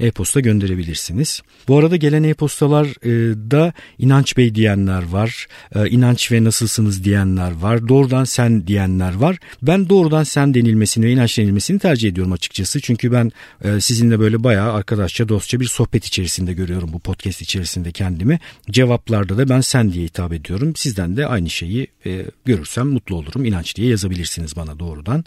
e-posta 0.00 0.40
gönderebilirsiniz. 0.40 1.42
Bu 1.68 1.78
arada 1.78 1.96
gelen 1.96 2.22
e-postalarda 2.22 3.72
inanç 3.98 4.36
bey 4.36 4.54
diyenler 4.54 5.02
var. 5.08 5.46
E, 5.74 5.88
inanç 5.88 6.32
ve 6.32 6.44
nasılsınız 6.44 7.04
diyenler 7.04 7.52
var. 7.52 7.88
Doğrudan 7.88 8.24
sen 8.24 8.66
diyenler 8.66 9.14
var. 9.14 9.36
Ben 9.62 9.88
doğrudan 9.88 10.24
sen 10.24 10.54
denilmesini 10.54 11.06
ve 11.06 11.12
inanç 11.12 11.38
denilmesini 11.38 11.78
tercih 11.78 12.08
ediyorum 12.08 12.32
açıkçası. 12.32 12.80
Çünkü 12.80 13.12
ben 13.12 13.32
e, 13.64 13.80
sizinle 13.80 14.20
böyle 14.20 14.44
bayağı 14.44 14.72
arkadaşça 14.72 15.28
dostça 15.28 15.60
bir 15.60 15.64
sohbet 15.64 16.04
içerisinde 16.04 16.52
görüyorum 16.52 16.90
bu 16.92 16.98
podcast 16.98 17.42
içerisinde 17.42 17.92
kendimi. 17.92 18.40
Cevaplarda 18.70 19.38
da 19.38 19.48
ben 19.48 19.60
sen 19.60 19.92
diye 19.92 20.04
hitap 20.04 20.32
ediyorum. 20.32 20.76
Sizden 20.76 21.16
de 21.16 21.26
aynı 21.26 21.50
şeyi 21.50 21.86
e, 22.06 22.24
görürsem 22.44 22.86
mutlu 22.86 23.16
olurum. 23.16 23.44
İnanç 23.44 23.76
diye 23.76 23.88
yazabilirsiniz 23.88 24.56
bana 24.56 24.78
doğrudan. 24.78 25.24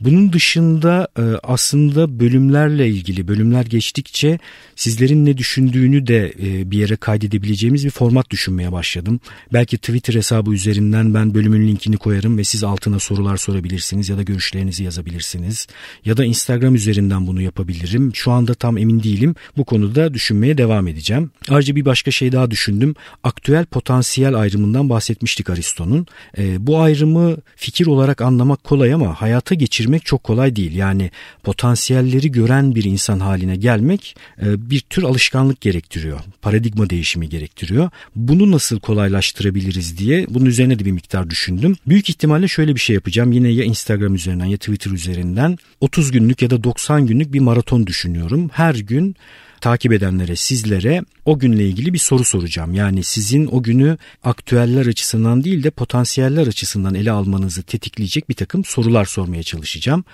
Bunun 0.00 0.32
dışında 0.32 1.08
e, 1.18 1.22
aslında 1.42 2.20
bölümlerle 2.20 2.88
ilgili 2.88 3.17
bölümler 3.26 3.66
geçtikçe 3.66 4.38
sizlerin 4.76 5.26
ne 5.26 5.38
düşündüğünü 5.38 6.06
de 6.06 6.34
e, 6.42 6.70
bir 6.70 6.78
yere 6.78 6.96
kaydedebileceğimiz 6.96 7.84
bir 7.84 7.90
format 7.90 8.30
düşünmeye 8.30 8.72
başladım. 8.72 9.20
Belki 9.52 9.78
Twitter 9.78 10.14
hesabı 10.14 10.50
üzerinden 10.50 11.14
ben 11.14 11.34
bölümün 11.34 11.68
linkini 11.68 11.96
koyarım 11.96 12.38
ve 12.38 12.44
siz 12.44 12.64
altına 12.64 12.98
sorular 12.98 13.36
sorabilirsiniz 13.36 14.08
ya 14.08 14.16
da 14.18 14.22
görüşlerinizi 14.22 14.84
yazabilirsiniz. 14.84 15.66
Ya 16.04 16.16
da 16.16 16.24
Instagram 16.24 16.74
üzerinden 16.74 17.26
bunu 17.26 17.42
yapabilirim. 17.42 18.10
Şu 18.14 18.32
anda 18.32 18.54
tam 18.54 18.78
emin 18.78 19.02
değilim. 19.02 19.34
Bu 19.56 19.64
konuda 19.64 20.14
düşünmeye 20.14 20.58
devam 20.58 20.88
edeceğim. 20.88 21.30
Ayrıca 21.48 21.76
bir 21.76 21.84
başka 21.84 22.10
şey 22.10 22.32
daha 22.32 22.50
düşündüm. 22.50 22.94
Aktüel 23.22 23.64
potansiyel 23.64 24.34
ayrımından 24.34 24.90
bahsetmiştik 24.90 25.50
Aristo'nun. 25.50 26.06
E, 26.38 26.66
bu 26.66 26.80
ayrımı 26.80 27.36
fikir 27.56 27.86
olarak 27.86 28.20
anlamak 28.20 28.64
kolay 28.64 28.94
ama 28.94 29.20
hayata 29.20 29.54
geçirmek 29.54 30.04
çok 30.04 30.24
kolay 30.24 30.56
değil. 30.56 30.76
Yani 30.76 31.10
potansiyelleri 31.42 32.32
gören 32.32 32.74
bir 32.74 32.84
insan 32.84 33.07
haline 33.16 33.56
gelmek 33.56 34.16
e, 34.42 34.70
bir 34.70 34.80
tür 34.80 35.02
alışkanlık 35.02 35.60
gerektiriyor. 35.60 36.20
Paradigma 36.42 36.90
değişimi 36.90 37.28
gerektiriyor. 37.28 37.90
Bunu 38.16 38.50
nasıl 38.50 38.80
kolaylaştırabiliriz 38.80 39.98
diye 39.98 40.26
bunun 40.30 40.46
üzerine 40.46 40.78
de 40.78 40.84
bir 40.84 40.92
miktar 40.92 41.30
düşündüm. 41.30 41.76
Büyük 41.86 42.10
ihtimalle 42.10 42.48
şöyle 42.48 42.74
bir 42.74 42.80
şey 42.80 42.94
yapacağım. 42.94 43.32
Yine 43.32 43.48
ya 43.48 43.64
Instagram 43.64 44.14
üzerinden 44.14 44.44
ya 44.44 44.56
Twitter 44.56 44.90
üzerinden 44.90 45.58
30 45.80 46.10
günlük 46.10 46.42
ya 46.42 46.50
da 46.50 46.64
90 46.64 47.06
günlük 47.06 47.32
bir 47.32 47.40
maraton 47.40 47.86
düşünüyorum. 47.86 48.50
Her 48.52 48.74
gün 48.74 49.16
takip 49.60 49.92
edenlere, 49.92 50.36
sizlere 50.36 51.02
o 51.24 51.38
günle 51.38 51.66
ilgili 51.66 51.92
bir 51.92 51.98
soru 51.98 52.24
soracağım. 52.24 52.74
Yani 52.74 53.04
sizin 53.04 53.46
o 53.46 53.62
günü 53.62 53.98
aktüeller 54.24 54.86
açısından 54.86 55.44
değil 55.44 55.62
de 55.62 55.70
potansiyeller 55.70 56.46
açısından 56.46 56.94
ele 56.94 57.10
almanızı 57.10 57.62
tetikleyecek 57.62 58.28
bir 58.28 58.34
takım 58.34 58.64
sorular 58.64 59.04
sormaya 59.04 59.42
çalışacağım. 59.42 60.04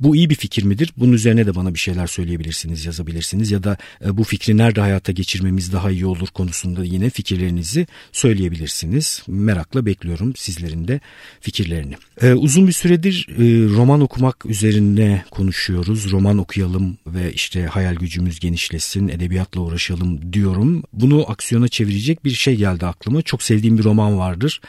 Bu 0.00 0.16
iyi 0.16 0.30
bir 0.30 0.34
fikir 0.34 0.62
midir? 0.62 0.92
Bunun 0.96 1.12
üzerine 1.12 1.46
de 1.46 1.54
bana 1.54 1.74
bir 1.74 1.78
şeyler 1.78 2.06
söyleyebilirsiniz, 2.06 2.84
yazabilirsiniz 2.84 3.50
ya 3.50 3.62
da 3.62 3.76
e, 4.04 4.16
bu 4.16 4.24
fikri 4.24 4.56
nerede 4.56 4.80
hayata 4.80 5.12
geçirmemiz 5.12 5.72
daha 5.72 5.90
iyi 5.90 6.06
olur 6.06 6.28
konusunda 6.28 6.84
yine 6.84 7.10
fikirlerinizi 7.10 7.86
söyleyebilirsiniz. 8.12 9.22
Merakla 9.26 9.86
bekliyorum 9.86 10.36
sizlerin 10.36 10.88
de 10.88 11.00
fikirlerini. 11.40 11.94
Ee, 12.22 12.32
uzun 12.32 12.66
bir 12.66 12.72
süredir 12.72 13.26
e, 13.30 13.68
roman 13.76 14.00
okumak 14.00 14.46
üzerine 14.46 15.24
konuşuyoruz. 15.30 16.10
Roman 16.12 16.38
okuyalım 16.38 16.98
ve 17.06 17.32
işte 17.32 17.66
hayal 17.66 17.94
gücümüz 17.94 18.40
genişlesin, 18.40 18.85
edebiyatla 18.94 19.60
uğraşalım 19.60 20.32
diyorum. 20.32 20.82
Bunu 20.92 21.30
aksiyona 21.30 21.68
çevirecek 21.68 22.24
bir 22.24 22.30
şey 22.30 22.56
geldi 22.56 22.86
aklıma. 22.86 23.22
Çok 23.22 23.42
sevdiğim 23.42 23.78
bir 23.78 23.84
roman 23.84 24.18
vardır 24.18 24.60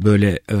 böyle 0.00 0.40
e, 0.50 0.56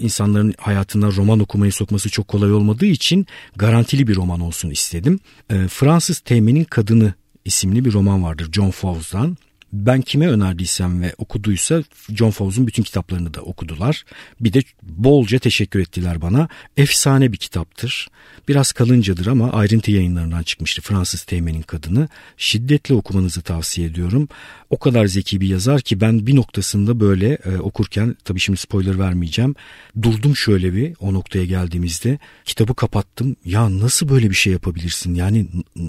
insanların 0.00 0.54
hayatına 0.58 1.06
roman 1.12 1.40
okumayı 1.40 1.72
sokması 1.72 2.10
çok 2.10 2.28
kolay 2.28 2.52
olmadığı 2.52 2.86
için 2.86 3.26
garantili 3.56 4.06
bir 4.06 4.16
roman 4.16 4.40
olsun 4.40 4.70
istedim. 4.70 5.20
E, 5.50 5.68
Fransız 5.68 6.18
Teğmen'in 6.18 6.64
Kadını 6.64 7.14
isimli 7.44 7.84
bir 7.84 7.92
roman 7.92 8.22
vardır 8.22 8.52
John 8.52 8.70
Fowles'dan. 8.70 9.36
Ben 9.76 10.00
kime 10.00 10.28
önerdiysem 10.28 11.02
ve 11.02 11.14
okuduysa 11.18 11.82
John 12.08 12.30
Fowles'un 12.30 12.66
bütün 12.66 12.82
kitaplarını 12.82 13.34
da 13.34 13.40
okudular. 13.40 14.04
Bir 14.40 14.52
de 14.52 14.62
bolca 14.82 15.38
teşekkür 15.38 15.80
ettiler 15.80 16.22
bana. 16.22 16.48
Efsane 16.76 17.32
bir 17.32 17.36
kitaptır. 17.36 18.08
Biraz 18.48 18.72
kalıncadır 18.72 19.26
ama 19.26 19.52
ayrıntı 19.52 19.90
yayınlarından 19.90 20.42
çıkmıştı 20.42 20.82
Fransız 20.82 21.22
Teğmen'in 21.22 21.62
Kadını. 21.62 22.08
Şiddetle 22.36 22.94
okumanızı 22.94 23.42
tavsiye 23.42 23.86
ediyorum. 23.86 24.28
O 24.70 24.78
kadar 24.78 25.06
zeki 25.06 25.40
bir 25.40 25.48
yazar 25.48 25.80
ki 25.80 26.00
ben 26.00 26.26
bir 26.26 26.36
noktasında 26.36 27.00
böyle 27.00 27.38
e, 27.44 27.56
okurken 27.56 28.16
tabii 28.24 28.40
şimdi 28.40 28.58
spoiler 28.58 28.98
vermeyeceğim. 28.98 29.54
Durdum 30.02 30.36
şöyle 30.36 30.74
bir 30.74 30.94
o 31.00 31.14
noktaya 31.14 31.44
geldiğimizde 31.44 32.18
kitabı 32.44 32.74
kapattım. 32.74 33.36
Ya 33.44 33.80
nasıl 33.80 34.08
böyle 34.08 34.30
bir 34.30 34.34
şey 34.34 34.52
yapabilirsin? 34.52 35.14
Yani 35.14 35.46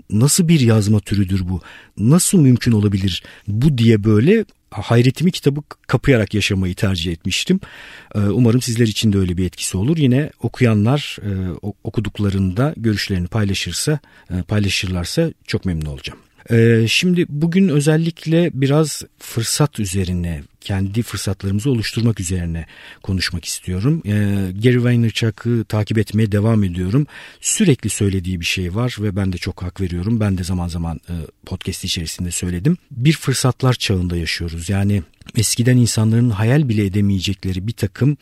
nasıl 0.10 0.48
bir 0.48 0.60
yazma 0.60 1.00
türüdür 1.00 1.50
bu? 1.50 1.62
Nasıl 1.98 2.42
mümkün 2.42 2.72
olabilir 2.72 3.24
bu 3.48 3.77
diye 3.78 4.04
böyle 4.04 4.46
hayretimi 4.72 5.32
kitabı 5.32 5.62
kapayarak 5.88 6.34
yaşamayı 6.34 6.76
tercih 6.76 7.12
etmiştim. 7.12 7.60
Ee, 8.16 8.20
umarım 8.20 8.62
sizler 8.62 8.88
için 8.88 9.14
de 9.14 9.18
öyle 9.18 9.38
bir 9.38 9.46
etkisi 9.46 9.78
olur. 9.78 9.98
Yine 9.98 10.30
okuyanlar 10.42 11.18
e, 11.22 11.32
okuduklarında 11.84 12.74
görüşlerini 12.78 13.28
paylaşırsa, 13.28 14.00
e, 14.30 14.42
paylaşırlarsa 14.42 15.32
çok 15.48 15.66
memnun 15.66 15.86
olacağım. 15.86 16.20
Ee, 16.52 16.86
şimdi 16.88 17.26
bugün 17.30 17.68
özellikle 17.68 18.52
biraz 18.54 19.04
fırsat 19.20 19.80
üzerine, 19.80 20.44
kendi 20.62 21.02
fırsatlarımızı 21.02 21.70
oluşturmak 21.70 22.20
üzerine 22.20 22.66
konuşmak 23.04 23.46
istiyorum. 23.46 24.02
Ee, 24.06 24.12
Gary 24.64 24.84
Vaynerchuk'ı 24.84 25.66
takip 25.70 25.98
etmeye 25.98 26.32
devam 26.32 26.64
ediyorum. 26.64 27.08
Sürekli 27.42 27.90
söylediği 27.90 28.40
bir 28.40 28.46
şey 28.46 28.76
var 28.76 28.98
ve 29.00 29.16
ben 29.16 29.34
de 29.34 29.38
çok 29.38 29.64
hak 29.64 29.82
veriyorum. 29.82 30.20
Ben 30.20 30.38
de 30.38 30.44
zaman 30.44 30.68
zaman 30.68 31.00
e, 31.10 31.14
podcast 31.46 31.84
içerisinde 31.84 32.32
söyledim. 32.32 32.78
Bir 32.92 33.14
fırsatlar 33.14 33.74
çağında 33.74 34.18
yaşıyoruz. 34.18 34.70
Yani 34.70 35.04
eskiden 35.38 35.78
insanların 35.78 36.30
hayal 36.30 36.70
bile 36.70 36.86
edemeyecekleri 36.86 37.68
bir 37.68 37.74
takım 37.74 38.18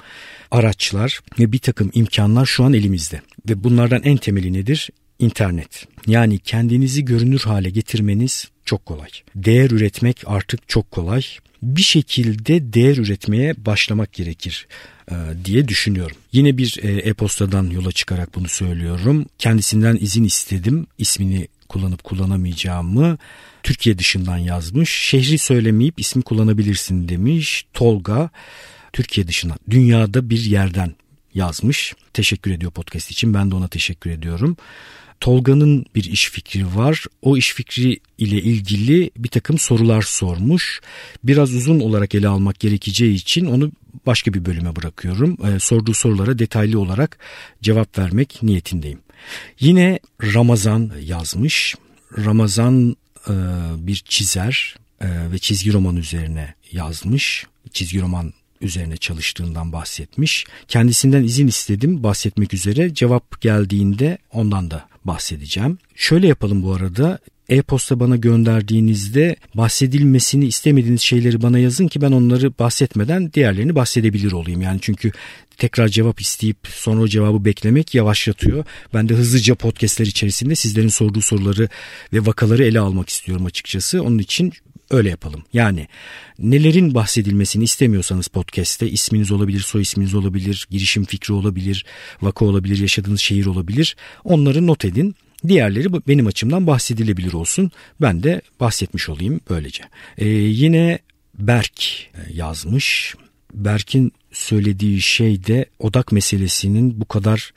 araçlar 0.52 1.20
ve 1.40 1.52
bir 1.52 1.60
takım 1.60 1.92
imkanlar 1.94 2.46
şu 2.46 2.64
an 2.64 2.74
elimizde. 2.74 3.22
Ve 3.50 3.64
bunlardan 3.64 4.02
en 4.04 4.18
temeli 4.18 4.54
nedir? 4.54 4.90
İnternet. 5.20 5.88
Yani 6.08 6.40
kendinizi 6.40 7.06
görünür 7.06 7.40
hale 7.40 7.70
getirmeniz 7.70 8.50
çok 8.66 8.86
kolay. 8.86 9.10
Değer 9.36 9.72
üretmek 9.72 10.24
artık 10.26 10.70
çok 10.70 10.92
kolay. 10.92 11.22
Bir 11.62 11.82
şekilde 11.82 12.74
değer 12.74 12.98
üretmeye 12.98 13.66
başlamak 13.66 14.14
gerekir 14.14 14.68
e, 15.12 15.16
diye 15.46 15.68
düşünüyorum. 15.68 16.18
Yine 16.32 16.58
bir 16.58 16.80
e, 16.84 16.92
e-postadan 16.92 17.70
yola 17.70 17.92
çıkarak 17.92 18.36
bunu 18.36 18.48
söylüyorum. 18.48 19.26
Kendisinden 19.38 19.98
izin 20.02 20.24
istedim. 20.24 20.88
İsmini 20.98 21.48
kullanıp 21.70 22.04
kullanamayacağımı 22.04 23.18
Türkiye 23.64 23.98
dışından 23.98 24.38
yazmış. 24.38 24.90
Şehri 24.90 25.38
söylemeyip 25.38 26.00
ismi 26.00 26.24
kullanabilirsin 26.24 27.10
demiş. 27.10 27.66
Tolga 27.74 28.30
Türkiye 28.94 29.28
dışına 29.28 29.58
dünyada 29.70 30.30
bir 30.30 30.40
yerden 30.44 30.96
yazmış. 31.34 31.94
Teşekkür 32.14 32.52
ediyor 32.52 32.72
podcast 32.72 33.12
için. 33.12 33.34
Ben 33.34 33.52
de 33.52 33.56
ona 33.56 33.68
teşekkür 33.68 34.10
ediyorum. 34.10 34.58
Tolga'nın 35.20 35.86
bir 35.96 36.04
iş 36.04 36.30
fikri 36.30 36.76
var. 36.76 37.06
O 37.22 37.38
iş 37.38 37.54
fikri 37.54 38.00
ile 38.18 38.42
ilgili 38.42 39.12
bir 39.18 39.30
takım 39.30 39.60
sorular 39.60 40.02
sormuş. 40.02 40.82
Biraz 41.24 41.54
uzun 41.54 41.80
olarak 41.80 42.16
ele 42.16 42.28
almak 42.28 42.60
gerekeceği 42.60 43.14
için 43.14 43.46
onu 43.46 43.72
başka 44.06 44.34
bir 44.34 44.46
bölüme 44.46 44.76
bırakıyorum. 44.76 45.38
Ee, 45.46 45.60
sorduğu 45.60 45.94
sorulara 45.94 46.40
detaylı 46.40 46.80
olarak 46.80 47.18
cevap 47.62 47.98
vermek 47.98 48.44
niyetindeyim. 48.44 49.00
Yine 49.60 50.00
Ramazan 50.22 50.92
yazmış. 51.02 51.76
Ramazan 52.18 52.96
e, 53.30 53.34
bir 53.78 53.96
çizer 53.96 54.76
e, 55.02 55.32
ve 55.32 55.38
çizgi 55.38 55.74
roman 55.74 55.96
üzerine 55.96 56.54
yazmış. 56.72 57.46
Çizgi 57.74 58.02
roman 58.02 58.34
üzerine 58.62 58.98
çalıştığından 58.98 59.72
bahsetmiş. 59.74 60.46
Kendisinden 60.68 61.24
izin 61.24 61.48
istedim 61.48 62.04
bahsetmek 62.04 62.54
üzere. 62.54 62.94
Cevap 62.94 63.42
geldiğinde 63.42 64.18
ondan 64.32 64.72
da 64.72 64.88
bahsedeceğim. 65.06 65.78
Şöyle 65.96 66.28
yapalım 66.28 66.64
bu 66.64 66.74
arada. 66.74 67.20
E-posta 67.50 68.00
bana 68.00 68.16
gönderdiğinizde 68.16 69.36
bahsedilmesini 69.56 70.46
istemediğiniz 70.46 71.02
şeyleri 71.02 71.42
bana 71.42 71.60
yazın 71.60 71.88
ki 71.88 72.02
ben 72.02 72.12
onları 72.12 72.60
bahsetmeden 72.60 73.34
diğerlerini 73.34 73.76
bahsedebilir 73.76 74.32
olayım. 74.32 74.62
Yani 74.62 74.80
çünkü 74.82 75.12
tekrar 75.58 75.88
cevap 75.88 76.22
isteyip 76.22 76.58
sonra 76.68 77.02
o 77.02 77.08
cevabı 77.08 77.46
beklemek 77.46 77.96
yavaşlatıyor. 77.96 78.66
Ben 78.94 79.10
de 79.10 79.14
hızlıca 79.14 79.56
podcastler 79.56 80.06
içerisinde 80.06 80.56
sizlerin 80.56 80.88
sorduğu 80.88 81.22
soruları 81.22 81.70
ve 82.14 82.26
vakaları 82.26 82.64
ele 82.64 82.80
almak 82.80 83.10
istiyorum 83.10 83.46
açıkçası. 83.46 84.04
Onun 84.04 84.20
için 84.20 84.54
öyle 84.92 85.10
yapalım. 85.10 85.44
Yani 85.54 85.88
nelerin 86.40 86.96
bahsedilmesini 86.96 87.64
istemiyorsanız 87.64 88.28
podcast'te 88.28 88.90
isminiz 88.90 89.32
olabilir, 89.32 89.60
soy 89.60 89.82
isminiz 89.82 90.14
olabilir, 90.14 90.68
girişim 90.70 91.06
fikri 91.06 91.34
olabilir, 91.34 91.86
vaka 92.22 92.46
olabilir, 92.46 92.78
yaşadığınız 92.78 93.22
şehir 93.22 93.46
olabilir. 93.46 93.96
Onları 94.24 94.68
not 94.68 94.86
edin. 94.86 95.16
Diğerleri 95.48 95.94
benim 96.08 96.28
açımdan 96.28 96.68
bahsedilebilir 96.68 97.34
olsun. 97.34 97.72
Ben 98.02 98.24
de 98.24 98.42
bahsetmiş 98.60 99.10
olayım 99.10 99.40
böylece. 99.50 99.84
Ee, 100.18 100.28
yine 100.28 101.00
Berk 101.40 101.84
e, 102.14 102.34
yazmış. 102.34 103.16
Berk'in 103.54 104.12
söylediği 104.32 105.02
şey 105.02 105.46
de 105.46 105.66
odak 105.80 106.12
meselesinin 106.12 107.02
bu 107.02 107.06
kadar 107.06 107.54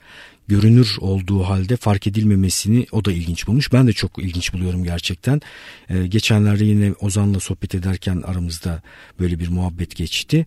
görünür 0.49 0.95
olduğu 0.99 1.43
halde 1.43 1.75
fark 1.75 2.07
edilmemesini 2.07 2.85
o 2.91 3.05
da 3.05 3.11
ilginç 3.11 3.47
bulmuş. 3.47 3.73
Ben 3.73 3.87
de 3.87 3.93
çok 3.93 4.19
ilginç 4.19 4.53
buluyorum 4.53 4.83
gerçekten. 4.83 5.41
Ee, 5.89 6.07
geçenlerde 6.07 6.65
yine 6.65 6.93
Ozan'la 6.99 7.39
sohbet 7.39 7.75
ederken 7.75 8.21
aramızda 8.25 8.81
böyle 9.19 9.39
bir 9.39 9.47
muhabbet 9.47 9.95
geçti 9.95 10.45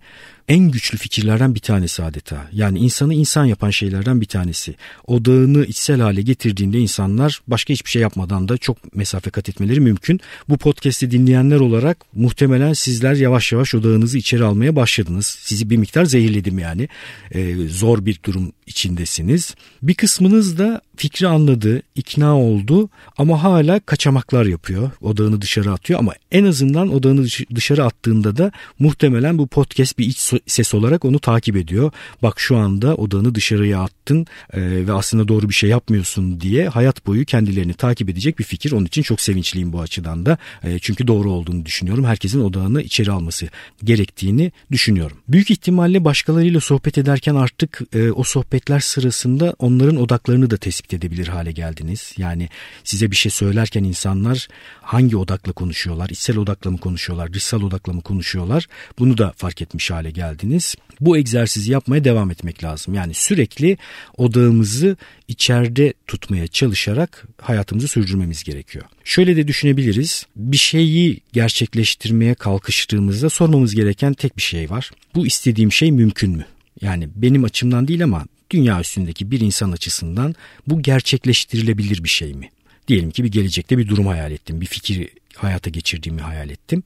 en 0.49 0.71
güçlü 0.71 0.99
fikirlerden 0.99 1.55
bir 1.55 1.61
tanesi 1.61 2.03
adeta. 2.03 2.49
Yani 2.53 2.79
insanı 2.79 3.15
insan 3.15 3.45
yapan 3.45 3.71
şeylerden 3.71 4.21
bir 4.21 4.27
tanesi. 4.27 4.75
Odağını 5.07 5.65
içsel 5.65 6.01
hale 6.01 6.23
getirdiğinde 6.23 6.79
insanlar 6.79 7.43
başka 7.47 7.73
hiçbir 7.73 7.91
şey 7.91 8.03
yapmadan 8.03 8.49
da 8.49 8.57
çok 8.57 8.97
mesafe 8.97 9.31
kat 9.31 9.49
etmeleri 9.49 9.81
mümkün. 9.81 10.21
Bu 10.49 10.59
podcast'i 10.59 11.11
dinleyenler 11.11 11.61
olarak 11.61 11.99
muhtemelen 12.15 12.73
sizler 12.73 13.15
yavaş 13.15 13.53
yavaş 13.53 13.75
odağınızı 13.75 14.19
içeri 14.19 14.45
almaya 14.45 14.77
başladınız. 14.77 15.27
Sizi 15.27 15.71
bir 15.71 15.77
miktar 15.77 16.05
zehirledim 16.05 16.59
yani. 16.59 16.89
Ee, 17.31 17.55
zor 17.69 18.07
bir 18.07 18.21
durum 18.25 18.53
içindesiniz. 18.67 19.55
Bir 19.83 19.95
kısmınız 19.95 20.59
da 20.59 20.81
fikri 21.03 21.29
anladı, 21.29 21.83
ikna 21.95 22.39
oldu 22.39 22.89
ama 23.19 23.43
hala 23.43 23.81
kaçamaklar 23.81 24.47
yapıyor. 24.47 24.91
Odağını 25.01 25.43
dışarı 25.43 25.73
atıyor 25.73 26.01
ama 26.01 26.13
en 26.33 26.45
azından 26.45 26.95
odağını 26.95 27.27
dışarı 27.55 27.85
attığında 27.85 28.37
da 28.37 28.53
muhtemelen 28.79 29.39
bu 29.39 29.47
podcast 29.47 29.99
bir 29.99 30.07
iç 30.07 30.33
ses 30.47 30.75
olarak 30.75 31.05
onu 31.05 31.19
takip 31.19 31.57
ediyor. 31.57 31.93
Bak 32.23 32.41
şu 32.41 32.57
anda 32.57 32.95
odağını 32.95 33.35
dışarıya 33.35 33.81
attın 33.81 34.27
e, 34.53 34.87
ve 34.87 34.93
aslında 34.93 35.29
doğru 35.29 35.49
bir 35.49 35.55
şey 35.55 35.71
yapmıyorsun 35.71 36.41
diye 36.41 36.69
hayat 36.69 37.07
boyu 37.07 37.25
kendilerini 37.25 37.75
takip 37.75 38.09
edecek 38.09 38.39
bir 38.39 38.45
fikir. 38.45 38.73
Onun 38.73 38.85
için 38.85 39.03
çok 39.03 39.21
sevinçliyim 39.21 39.73
bu 39.73 39.81
açıdan 39.81 40.27
da. 40.27 40.39
E, 40.65 40.79
çünkü 40.79 41.07
doğru 41.07 41.31
olduğunu 41.31 41.67
düşünüyorum. 41.67 42.05
Herkesin 42.05 42.41
odağını 42.41 42.83
içeri 42.83 43.11
alması 43.11 43.49
gerektiğini 43.85 44.53
düşünüyorum. 44.73 45.17
Büyük 45.29 45.51
ihtimalle 45.51 46.05
başkalarıyla 46.05 46.61
sohbet 46.61 46.99
ederken 46.99 47.35
artık 47.35 47.81
e, 47.95 48.11
o 48.11 48.25
sohbetler 48.25 48.81
sırasında 48.81 49.55
onların 49.59 49.97
odaklarını 49.97 50.51
da 50.51 50.57
tespit 50.57 50.92
edebilir 50.95 51.29
hale 51.29 51.53
geldiniz. 51.53 52.15
Yani 52.17 52.49
size 52.85 53.11
bir 53.11 53.17
şey 53.17 53.33
söylerken 53.33 53.85
insanlar 53.85 54.49
hangi 54.81 55.17
odakla 55.17 55.53
konuşuyorlar? 55.53 56.11
İçsel 56.11 56.37
odakla 56.37 56.71
mı 56.71 56.79
konuşuyorlar? 56.79 57.33
Dışsal 57.33 57.63
odakla 57.63 57.93
mı 57.93 58.03
konuşuyorlar? 58.03 58.67
Bunu 58.99 59.19
da 59.19 59.33
fark 59.37 59.63
etmiş 59.63 59.91
hale 59.91 60.11
geldiniz. 60.11 60.75
Bu 61.01 61.17
egzersizi 61.17 61.73
yapmaya 61.73 62.05
devam 62.05 62.31
etmek 62.31 62.65
lazım. 62.65 62.95
Yani 62.95 63.15
sürekli 63.15 63.79
odağımızı 64.17 64.97
içeride 65.29 65.95
tutmaya 66.07 66.47
çalışarak 66.47 67.25
hayatımızı 67.41 67.89
sürdürmemiz 67.89 68.43
gerekiyor. 68.45 68.85
Şöyle 69.05 69.37
de 69.37 69.49
düşünebiliriz. 69.49 70.27
Bir 70.37 70.57
şeyi 70.57 71.21
gerçekleştirmeye 71.33 72.35
kalkıştığımızda 72.35 73.31
sormamız 73.31 73.75
gereken 73.75 74.15
tek 74.15 74.37
bir 74.37 74.43
şey 74.43 74.71
var. 74.71 74.91
Bu 75.15 75.27
istediğim 75.27 75.73
şey 75.73 75.93
mümkün 75.93 76.31
mü? 76.31 76.47
Yani 76.81 77.09
benim 77.15 77.45
açımdan 77.45 77.89
değil 77.89 78.05
ama 78.05 78.27
dünya 78.53 78.81
üstündeki 78.81 79.31
bir 79.31 79.41
insan 79.41 79.73
açısından 79.73 80.35
bu 80.67 80.83
gerçekleştirilebilir 80.83 82.05
bir 82.05 82.09
şey 82.09 82.35
mi? 82.35 82.51
Diyelim 82.89 83.11
ki 83.11 83.25
bir 83.25 83.33
gelecekte 83.33 83.79
bir 83.79 83.89
durum 83.89 84.07
hayal 84.07 84.33
ettim, 84.33 84.61
bir 84.61 84.67
fikir 84.67 85.09
hayata 85.37 85.71
geçirdiğimi 85.71 86.21
hayal 86.21 86.51
ettim. 86.51 86.83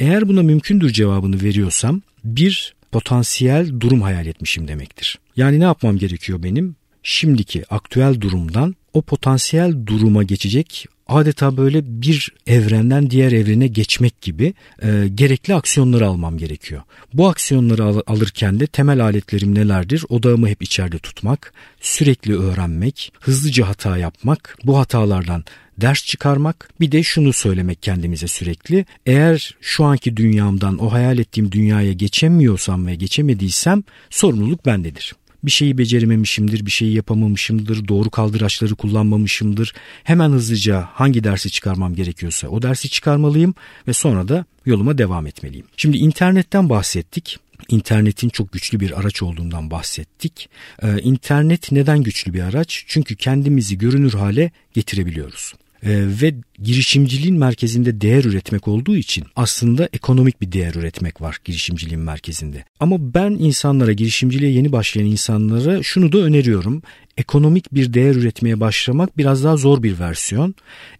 Eğer 0.00 0.28
buna 0.28 0.42
mümkündür 0.42 0.90
cevabını 0.90 1.42
veriyorsam 1.42 2.02
bir 2.24 2.74
potansiyel 2.92 3.80
durum 3.80 4.02
hayal 4.02 4.26
etmişim 4.26 4.68
demektir. 4.68 5.18
Yani 5.36 5.60
ne 5.60 5.64
yapmam 5.64 5.98
gerekiyor 5.98 6.42
benim? 6.42 6.76
Şimdiki 7.02 7.74
aktüel 7.74 8.20
durumdan 8.20 8.74
o 8.94 9.02
potansiyel 9.02 9.86
duruma 9.86 10.22
geçecek 10.22 10.86
adeta 11.10 11.56
böyle 11.56 12.02
bir 12.02 12.32
evrenden 12.46 13.10
diğer 13.10 13.32
evrene 13.32 13.66
geçmek 13.66 14.20
gibi 14.20 14.54
e, 14.82 15.08
gerekli 15.14 15.54
aksiyonları 15.54 16.06
almam 16.06 16.38
gerekiyor. 16.38 16.82
Bu 17.14 17.28
aksiyonları 17.28 17.84
al- 17.84 18.02
alırken 18.06 18.60
de 18.60 18.66
temel 18.66 19.04
aletlerim 19.04 19.54
nelerdir? 19.54 20.04
Odağımı 20.08 20.48
hep 20.48 20.62
içeride 20.62 20.98
tutmak, 20.98 21.52
sürekli 21.80 22.38
öğrenmek, 22.38 23.12
hızlıca 23.20 23.68
hata 23.68 23.96
yapmak, 23.96 24.58
bu 24.64 24.78
hatalardan 24.78 25.44
ders 25.80 26.04
çıkarmak 26.04 26.68
bir 26.80 26.92
de 26.92 27.02
şunu 27.02 27.32
söylemek 27.32 27.82
kendimize 27.82 28.28
sürekli 28.28 28.84
eğer 29.06 29.56
şu 29.60 29.84
anki 29.84 30.16
dünyamdan 30.16 30.78
o 30.78 30.92
hayal 30.92 31.18
ettiğim 31.18 31.52
dünyaya 31.52 31.92
geçemiyorsam 31.92 32.86
ve 32.86 32.94
geçemediysem 32.94 33.82
sorumluluk 34.10 34.66
bendedir 34.66 35.14
bir 35.44 35.50
şeyi 35.50 35.78
becerememişimdir, 35.78 36.66
bir 36.66 36.70
şeyi 36.70 36.94
yapamamışımdır, 36.94 37.88
doğru 37.88 38.10
kaldıraçları 38.10 38.74
kullanmamışımdır. 38.74 39.72
Hemen 40.04 40.30
hızlıca 40.30 40.88
hangi 40.92 41.24
dersi 41.24 41.50
çıkarmam 41.50 41.94
gerekiyorsa 41.94 42.48
o 42.48 42.62
dersi 42.62 42.88
çıkarmalıyım 42.88 43.54
ve 43.88 43.92
sonra 43.92 44.28
da 44.28 44.44
yoluma 44.66 44.98
devam 44.98 45.26
etmeliyim. 45.26 45.66
Şimdi 45.76 45.96
internetten 45.96 46.68
bahsettik. 46.68 47.38
İnternetin 47.68 48.28
çok 48.28 48.52
güçlü 48.52 48.80
bir 48.80 49.00
araç 49.00 49.22
olduğundan 49.22 49.70
bahsettik. 49.70 50.48
Ee, 50.82 50.98
internet 51.02 51.72
neden 51.72 52.02
güçlü 52.02 52.34
bir 52.34 52.40
araç? 52.40 52.84
Çünkü 52.86 53.16
kendimizi 53.16 53.78
görünür 53.78 54.12
hale 54.12 54.50
getirebiliyoruz 54.74 55.54
e, 55.82 55.90
ve 56.22 56.34
girişimciliğin 56.62 57.38
merkezinde 57.38 58.00
değer 58.00 58.24
üretmek 58.24 58.68
olduğu 58.68 58.96
için 58.96 59.24
aslında 59.36 59.88
ekonomik 59.92 60.40
bir 60.40 60.52
değer 60.52 60.74
üretmek 60.74 61.20
var 61.20 61.38
girişimciliğin 61.44 62.00
merkezinde. 62.00 62.64
Ama 62.80 63.14
ben 63.14 63.30
insanlara 63.30 63.92
girişimciliğe 63.92 64.52
yeni 64.52 64.72
başlayan 64.72 65.06
insanlara 65.06 65.82
şunu 65.82 66.12
da 66.12 66.18
öneriyorum. 66.18 66.82
Ekonomik 67.16 67.74
bir 67.74 67.94
değer 67.94 68.14
üretmeye 68.14 68.60
başlamak 68.60 69.18
biraz 69.18 69.44
daha 69.44 69.56
zor 69.56 69.82
bir 69.82 69.98
versiyon. 69.98 70.54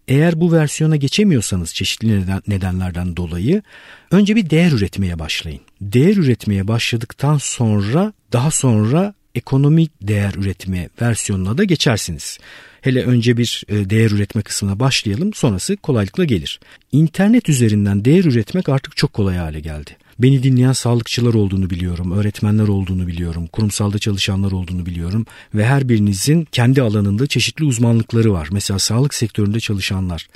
Eğer 0.07 0.41
bu 0.41 0.51
versiyona 0.51 0.95
geçemiyorsanız 0.95 1.73
çeşitli 1.73 2.21
neden, 2.21 2.41
nedenlerden 2.47 3.17
dolayı 3.17 3.61
önce 4.11 4.35
bir 4.35 4.49
değer 4.49 4.71
üretmeye 4.71 5.19
başlayın. 5.19 5.61
Değer 5.81 6.15
üretmeye 6.15 6.67
başladıktan 6.67 7.37
sonra 7.37 8.13
daha 8.33 8.51
sonra 8.51 9.13
ekonomik 9.35 9.91
değer 10.01 10.33
üretme 10.33 10.89
versiyonuna 11.01 11.57
da 11.57 11.63
geçersiniz. 11.63 12.39
Hele 12.81 13.03
önce 13.03 13.37
bir 13.37 13.63
e, 13.67 13.89
değer 13.89 14.11
üretme 14.11 14.41
kısmına 14.41 14.79
başlayalım 14.79 15.33
sonrası 15.33 15.77
kolaylıkla 15.77 16.25
gelir. 16.25 16.59
İnternet 16.91 17.49
üzerinden 17.49 18.05
değer 18.05 18.23
üretmek 18.23 18.69
artık 18.69 18.97
çok 18.97 19.13
kolay 19.13 19.37
hale 19.37 19.59
geldi. 19.59 19.97
Beni 20.19 20.43
dinleyen 20.43 20.71
sağlıkçılar 20.71 21.33
olduğunu 21.33 21.69
biliyorum, 21.69 22.11
öğretmenler 22.11 22.67
olduğunu 22.67 23.07
biliyorum, 23.07 23.47
kurumsalda 23.47 23.99
çalışanlar 23.99 24.51
olduğunu 24.51 24.85
biliyorum 24.85 25.25
ve 25.55 25.65
her 25.65 25.89
birinizin 25.89 26.47
kendi 26.51 26.81
alanında 26.81 27.27
çeşitli 27.27 27.65
uzmanlıkları 27.65 28.33
var. 28.33 28.47
Mesela 28.51 28.79
sağlık 28.79 29.13
sektöründe 29.13 29.59
çalışanlar, 29.59 30.27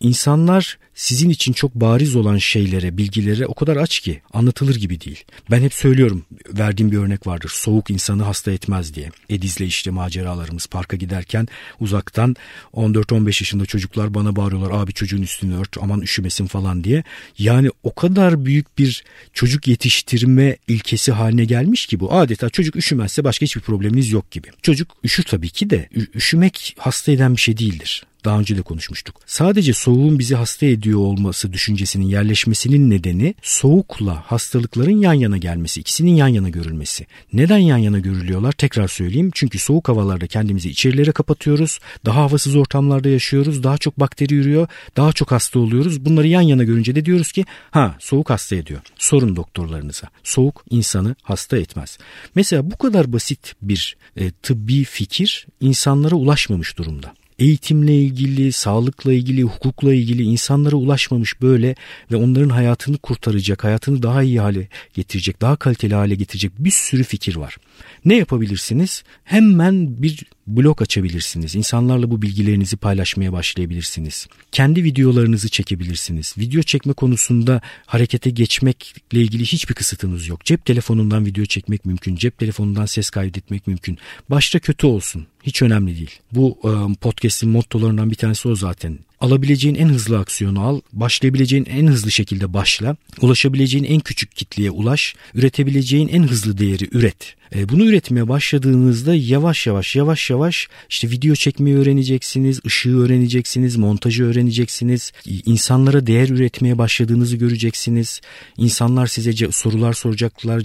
insanlar 0.00 0.78
sizin 0.94 1.30
için 1.30 1.52
çok 1.52 1.74
bariz 1.74 2.16
olan 2.16 2.38
şeylere, 2.38 2.96
bilgilere 2.96 3.46
o 3.46 3.54
kadar 3.54 3.76
aç 3.76 4.00
ki 4.00 4.20
anlatılır 4.32 4.76
gibi 4.76 5.00
değil. 5.00 5.24
Ben 5.50 5.60
hep 5.60 5.74
söylüyorum, 5.74 6.24
verdiğim 6.58 6.92
bir 6.92 6.96
örnek 6.96 7.26
vardır. 7.26 7.50
Soğuk 7.54 7.90
insanı 7.90 8.22
hasta 8.22 8.50
etmez 8.50 8.94
diye. 8.94 9.10
Ediz'le 9.28 9.60
işte 9.60 9.90
maceralarımız 9.90 10.66
parka 10.66 10.96
giderken 10.96 11.48
uzaktan 11.80 12.36
14-15 12.74 13.26
yaşında 13.26 13.66
çocuklar 13.66 14.14
bana 14.14 14.36
bağırıyorlar. 14.36 14.70
Abi 14.70 14.92
çocuğun 14.92 15.22
üstünü 15.22 15.56
ört 15.56 15.76
aman 15.80 16.00
üşümesin 16.00 16.46
falan 16.46 16.84
diye. 16.84 17.04
Yani 17.38 17.70
o 17.82 17.94
kadar 17.94 18.44
büyük 18.44 18.78
bir 18.78 19.04
çocuk 19.32 19.68
yetiştirme 19.68 20.56
ilkesi 20.68 21.12
haline 21.12 21.44
gelmiş 21.44 21.86
ki 21.86 22.00
bu. 22.00 22.12
Adeta 22.12 22.50
çocuk 22.50 22.76
üşümezse 22.76 23.24
başka 23.24 23.44
hiçbir 23.44 23.60
probleminiz 23.60 24.12
yok 24.12 24.30
gibi. 24.30 24.48
Çocuk 24.62 24.88
üşür 25.04 25.22
tabii 25.22 25.50
ki 25.50 25.70
de 25.70 25.88
üşümek 26.14 26.76
hasta 26.78 27.12
eden 27.12 27.36
bir 27.36 27.40
şey 27.40 27.58
değildir. 27.58 28.04
Daha 28.24 28.38
önce 28.38 28.56
de 28.56 28.62
konuşmuştuk. 28.62 29.16
Sadece 29.26 29.72
soğuğun 29.72 30.18
bizi 30.18 30.34
hasta 30.34 30.66
ediyor 30.66 30.98
olması 30.98 31.52
düşüncesinin 31.52 32.06
yerleşmesinin 32.06 32.90
nedeni 32.90 33.34
soğukla 33.42 34.22
hastalıkların 34.26 35.00
yan 35.00 35.12
yana 35.12 35.36
gelmesi, 35.36 35.80
ikisinin 35.80 36.14
yan 36.14 36.28
yana 36.28 36.48
görülmesi. 36.48 37.06
Neden 37.32 37.58
yan 37.58 37.78
yana 37.78 37.98
görülüyorlar? 37.98 38.52
Tekrar 38.52 38.88
söyleyeyim. 38.88 39.30
Çünkü 39.34 39.58
soğuk 39.58 39.88
havalarda 39.88 40.26
kendimizi 40.26 40.70
içerilere 40.70 41.12
kapatıyoruz. 41.12 41.78
Daha 42.04 42.20
havasız 42.20 42.56
ortamlarda 42.56 43.08
yaşıyoruz. 43.08 43.62
Daha 43.62 43.78
çok 43.78 44.00
bakteri 44.00 44.34
yürüyor. 44.34 44.68
Daha 44.96 45.12
çok 45.12 45.32
hasta 45.32 45.58
oluyoruz. 45.58 46.04
Bunları 46.04 46.26
yan 46.26 46.42
yana 46.42 46.64
görünce 46.64 46.94
de 46.94 47.04
diyoruz 47.04 47.32
ki 47.32 47.44
ha 47.70 47.96
soğuk 47.98 48.30
hasta 48.30 48.56
ediyor. 48.56 48.80
Sorun 48.96 49.36
doktorlarınıza. 49.36 50.08
Soğuk 50.24 50.64
insanı 50.70 51.14
hasta 51.22 51.56
etmez. 51.56 51.98
Mesela 52.34 52.70
bu 52.70 52.78
kadar 52.78 53.12
basit 53.12 53.54
bir 53.62 53.96
e, 54.16 54.30
tıbbi 54.30 54.84
fikir 54.84 55.46
insanlara 55.60 56.14
ulaşmamış 56.14 56.78
durumda 56.78 57.14
eğitimle 57.38 57.94
ilgili, 57.94 58.52
sağlıkla 58.52 59.12
ilgili, 59.12 59.42
hukukla 59.42 59.94
ilgili 59.94 60.22
insanlara 60.22 60.76
ulaşmamış 60.76 61.42
böyle 61.42 61.74
ve 62.12 62.16
onların 62.16 62.48
hayatını 62.48 62.98
kurtaracak, 62.98 63.64
hayatını 63.64 64.02
daha 64.02 64.22
iyi 64.22 64.40
hale 64.40 64.68
getirecek, 64.94 65.40
daha 65.40 65.56
kaliteli 65.56 65.94
hale 65.94 66.14
getirecek 66.14 66.52
bir 66.58 66.70
sürü 66.70 67.04
fikir 67.04 67.36
var. 67.36 67.56
Ne 68.04 68.16
yapabilirsiniz? 68.16 69.02
Hemen 69.24 70.02
bir 70.02 70.24
blog 70.46 70.82
açabilirsiniz. 70.82 71.54
İnsanlarla 71.54 72.10
bu 72.10 72.22
bilgilerinizi 72.22 72.76
paylaşmaya 72.76 73.32
başlayabilirsiniz. 73.32 74.26
Kendi 74.52 74.84
videolarınızı 74.84 75.48
çekebilirsiniz. 75.48 76.34
Video 76.38 76.62
çekme 76.62 76.92
konusunda 76.92 77.60
harekete 77.86 78.30
geçmekle 78.30 79.20
ilgili 79.20 79.42
hiçbir 79.42 79.74
kısıtınız 79.74 80.28
yok. 80.28 80.44
Cep 80.44 80.64
telefonundan 80.64 81.26
video 81.26 81.44
çekmek 81.44 81.84
mümkün. 81.84 82.16
Cep 82.16 82.38
telefonundan 82.38 82.86
ses 82.86 83.10
kaydetmek 83.10 83.66
mümkün. 83.66 83.98
Başta 84.30 84.58
kötü 84.58 84.86
olsun. 84.86 85.26
Hiç 85.42 85.62
önemli 85.62 85.96
değil. 85.96 86.18
Bu 86.32 86.58
podcast'in 87.00 87.50
mottolarından 87.50 88.10
bir 88.10 88.16
tanesi 88.16 88.48
o 88.48 88.54
zaten. 88.54 88.98
Alabileceğin 89.20 89.74
en 89.74 89.88
hızlı 89.88 90.18
aksiyonu 90.18 90.60
al, 90.60 90.80
başlayabileceğin 90.92 91.64
en 91.64 91.86
hızlı 91.86 92.10
şekilde 92.10 92.52
başla, 92.52 92.96
ulaşabileceğin 93.20 93.84
en 93.84 94.00
küçük 94.00 94.36
kitleye 94.36 94.70
ulaş, 94.70 95.14
üretebileceğin 95.34 96.08
en 96.08 96.22
hızlı 96.22 96.58
değeri 96.58 96.88
üret. 96.92 97.34
E, 97.54 97.68
bunu 97.68 97.84
üretmeye 97.84 98.28
başladığınızda 98.28 99.14
yavaş 99.14 99.66
yavaş 99.66 99.96
yavaş 99.96 100.30
yavaş 100.30 100.68
işte 100.88 101.10
video 101.10 101.34
çekmeyi 101.34 101.76
öğreneceksiniz, 101.76 102.60
ışığı 102.66 102.98
öğreneceksiniz, 102.98 103.76
montajı 103.76 104.24
öğreneceksiniz, 104.24 105.12
insanlara 105.46 106.06
değer 106.06 106.28
üretmeye 106.28 106.78
başladığınızı 106.78 107.36
göreceksiniz. 107.36 108.20
İnsanlar 108.56 109.06
size 109.06 109.52
sorular 109.52 109.92
soracaklar, 109.92 110.60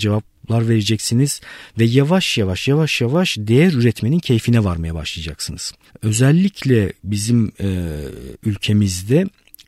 cevaplar 0.47 0.69
vereceksiniz 0.69 1.41
ve 1.79 1.85
yavaş 1.85 2.37
yavaş 2.37 2.67
yavaş 2.67 3.01
yavaş 3.01 3.37
değer 3.37 3.73
üretmenin 3.73 4.19
keyfine 4.19 4.63
varmaya 4.63 4.95
başlayacaksınız. 4.95 5.73
Özellikle 6.01 6.93
bizim 7.03 7.51
e, 7.59 7.97
ülkemizde 8.43 9.25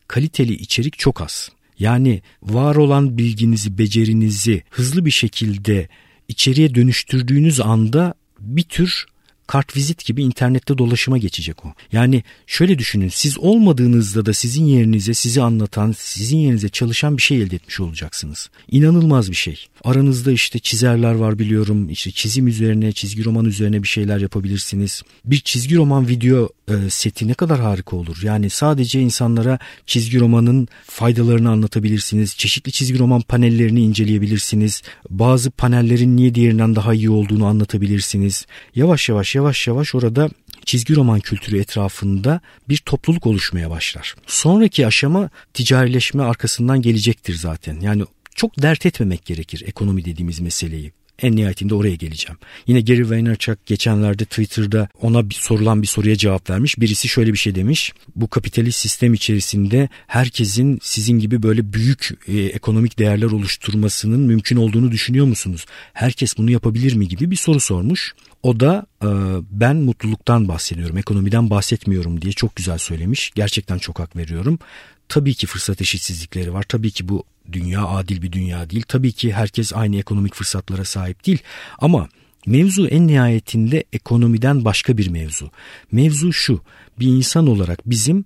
kaliteli 0.07 0.53
içerik 0.53 0.97
çok 0.97 1.21
az. 1.21 1.51
Yani 1.79 2.21
var 2.43 2.75
olan 2.75 3.17
bilginizi, 3.17 3.77
becerinizi 3.77 4.63
hızlı 4.69 5.05
bir 5.05 5.11
şekilde 5.11 5.88
içeriye 6.27 6.75
dönüştürdüğünüz 6.75 7.59
anda 7.59 8.13
bir 8.39 8.63
tür 8.63 9.05
kartvizit 9.47 10.05
gibi 10.05 10.23
internette 10.23 10.77
dolaşıma 10.77 11.17
geçecek 11.17 11.65
o. 11.65 11.73
Yani 11.91 12.23
şöyle 12.47 12.79
düşünün 12.79 13.10
siz 13.10 13.38
olmadığınızda 13.38 14.25
da 14.25 14.34
sizin 14.34 14.65
yerinize 14.65 15.13
sizi 15.13 15.41
anlatan, 15.41 15.95
sizin 15.97 16.38
yerinize 16.38 16.69
çalışan 16.69 17.17
bir 17.17 17.21
şey 17.21 17.41
elde 17.41 17.55
etmiş 17.55 17.79
olacaksınız. 17.79 18.49
İnanılmaz 18.71 19.29
bir 19.29 19.36
şey. 19.36 19.67
Aranızda 19.84 20.31
işte 20.31 20.60
çizerler 20.60 21.13
var 21.13 21.39
biliyorum. 21.39 21.89
İşte 21.89 22.12
çizim 22.12 22.47
üzerine, 22.47 22.91
çizgi 22.91 23.25
roman 23.25 23.45
üzerine 23.45 23.84
bir 23.84 23.88
şeyler 23.88 24.17
yapabilirsiniz. 24.19 25.01
Bir 25.25 25.39
çizgi 25.39 25.75
roman 25.75 26.08
video 26.08 26.49
e, 26.67 26.89
seti 26.89 27.27
ne 27.27 27.34
kadar 27.34 27.60
harika 27.60 27.95
olur. 27.95 28.17
Yani 28.23 28.49
sadece 28.49 29.01
insanlara 29.01 29.60
çizgi 29.86 30.19
romanın 30.19 30.67
faydalarını 30.86 31.49
anlatabilirsiniz. 31.49 32.38
Çeşitli 32.38 32.71
çizgi 32.71 32.99
roman 32.99 33.21
panellerini 33.21 33.81
inceleyebilirsiniz. 33.81 34.81
Bazı 35.10 35.51
panellerin 35.51 36.17
niye 36.17 36.36
diğerinden 36.36 36.75
daha 36.75 36.93
iyi 36.93 37.10
olduğunu 37.10 37.45
anlatabilirsiniz. 37.45 38.45
Yavaş 38.75 39.10
yavaş 39.10 39.35
yavaş 39.36 39.67
yavaş 39.67 39.95
orada 39.95 40.30
çizgi 40.65 40.95
roman 40.95 41.19
kültürü 41.19 41.60
etrafında 41.60 42.41
bir 42.69 42.78
topluluk 42.78 43.28
oluşmaya 43.28 43.69
başlar. 43.69 44.15
Sonraki 44.28 44.88
aşama 44.88 45.30
ticarileşme 45.54 46.24
arkasından 46.24 46.82
gelecektir 46.82 47.34
zaten. 47.36 47.80
Yani 47.80 48.04
çok 48.36 48.62
dert 48.62 48.86
etmemek 48.86 49.26
gerekir 49.26 49.63
ekonomi 49.67 50.06
dediğimiz 50.06 50.39
meseleyi. 50.39 50.91
En 51.19 51.36
nihayetinde 51.36 51.75
oraya 51.75 51.95
geleceğim. 51.95 52.38
Yine 52.67 52.82
Gary 52.82 53.10
Vaynerchuk 53.10 53.65
geçenlerde 53.65 54.25
Twitter'da 54.25 54.89
ona 55.01 55.30
bir 55.30 55.36
sorulan 55.36 55.82
bir 55.82 55.88
soruya 55.88 56.15
cevap 56.15 56.49
vermiş. 56.49 56.80
Birisi 56.80 57.08
şöyle 57.08 57.34
bir 57.34 57.38
şey 57.38 57.56
demiş. 57.56 57.93
Bu 58.15 58.28
kapitalist 58.28 58.80
sistem 58.80 59.13
içerisinde 59.13 59.89
herkesin 60.08 60.80
sizin 60.82 61.19
gibi 61.19 61.43
böyle 61.43 61.73
büyük 61.73 62.10
e, 62.28 62.39
ekonomik 62.39 62.99
değerler 62.99 63.32
oluşturmasının 63.32 64.19
mümkün 64.19 64.58
olduğunu 64.58 64.91
düşünüyor 64.91 65.25
musunuz? 65.25 65.65
Herkes 65.93 66.38
bunu 66.38 66.51
yapabilir 66.51 66.95
mi 66.95 67.08
gibi 67.08 67.32
bir 67.32 67.36
soru 67.36 67.60
sormuş. 67.60 68.13
O 68.43 68.60
da 68.60 68.86
e, 69.01 69.08
ben 69.51 69.75
mutluluktan 69.75 70.47
bahsediyorum, 70.47 70.97
ekonomiden 70.97 71.49
bahsetmiyorum 71.49 72.21
diye 72.21 72.34
çok 72.34 72.56
güzel 72.56 72.78
söylemiş. 72.78 73.32
Gerçekten 73.36 73.78
çok 73.78 73.99
hak 73.99 74.15
veriyorum. 74.15 74.60
Tabii 75.09 75.33
ki 75.33 75.47
fırsat 75.47 75.81
eşitsizlikleri 75.81 76.53
var. 76.53 76.63
Tabii 76.69 76.91
ki 76.91 77.09
bu 77.09 77.23
dünya 77.51 77.87
adil 77.87 78.21
bir 78.21 78.31
dünya 78.31 78.69
değil. 78.69 78.83
Tabii 78.87 79.11
ki 79.11 79.33
herkes 79.33 79.73
aynı 79.73 79.97
ekonomik 79.97 80.35
fırsatlara 80.35 80.85
sahip 80.85 81.25
değil. 81.25 81.39
Ama 81.79 82.09
mevzu 82.45 82.87
en 82.87 83.07
nihayetinde 83.07 83.83
ekonomiden 83.93 84.65
başka 84.65 84.97
bir 84.97 85.07
mevzu. 85.07 85.51
Mevzu 85.91 86.33
şu. 86.33 86.61
Bir 86.99 87.07
insan 87.07 87.47
olarak 87.47 87.89
bizim 87.89 88.25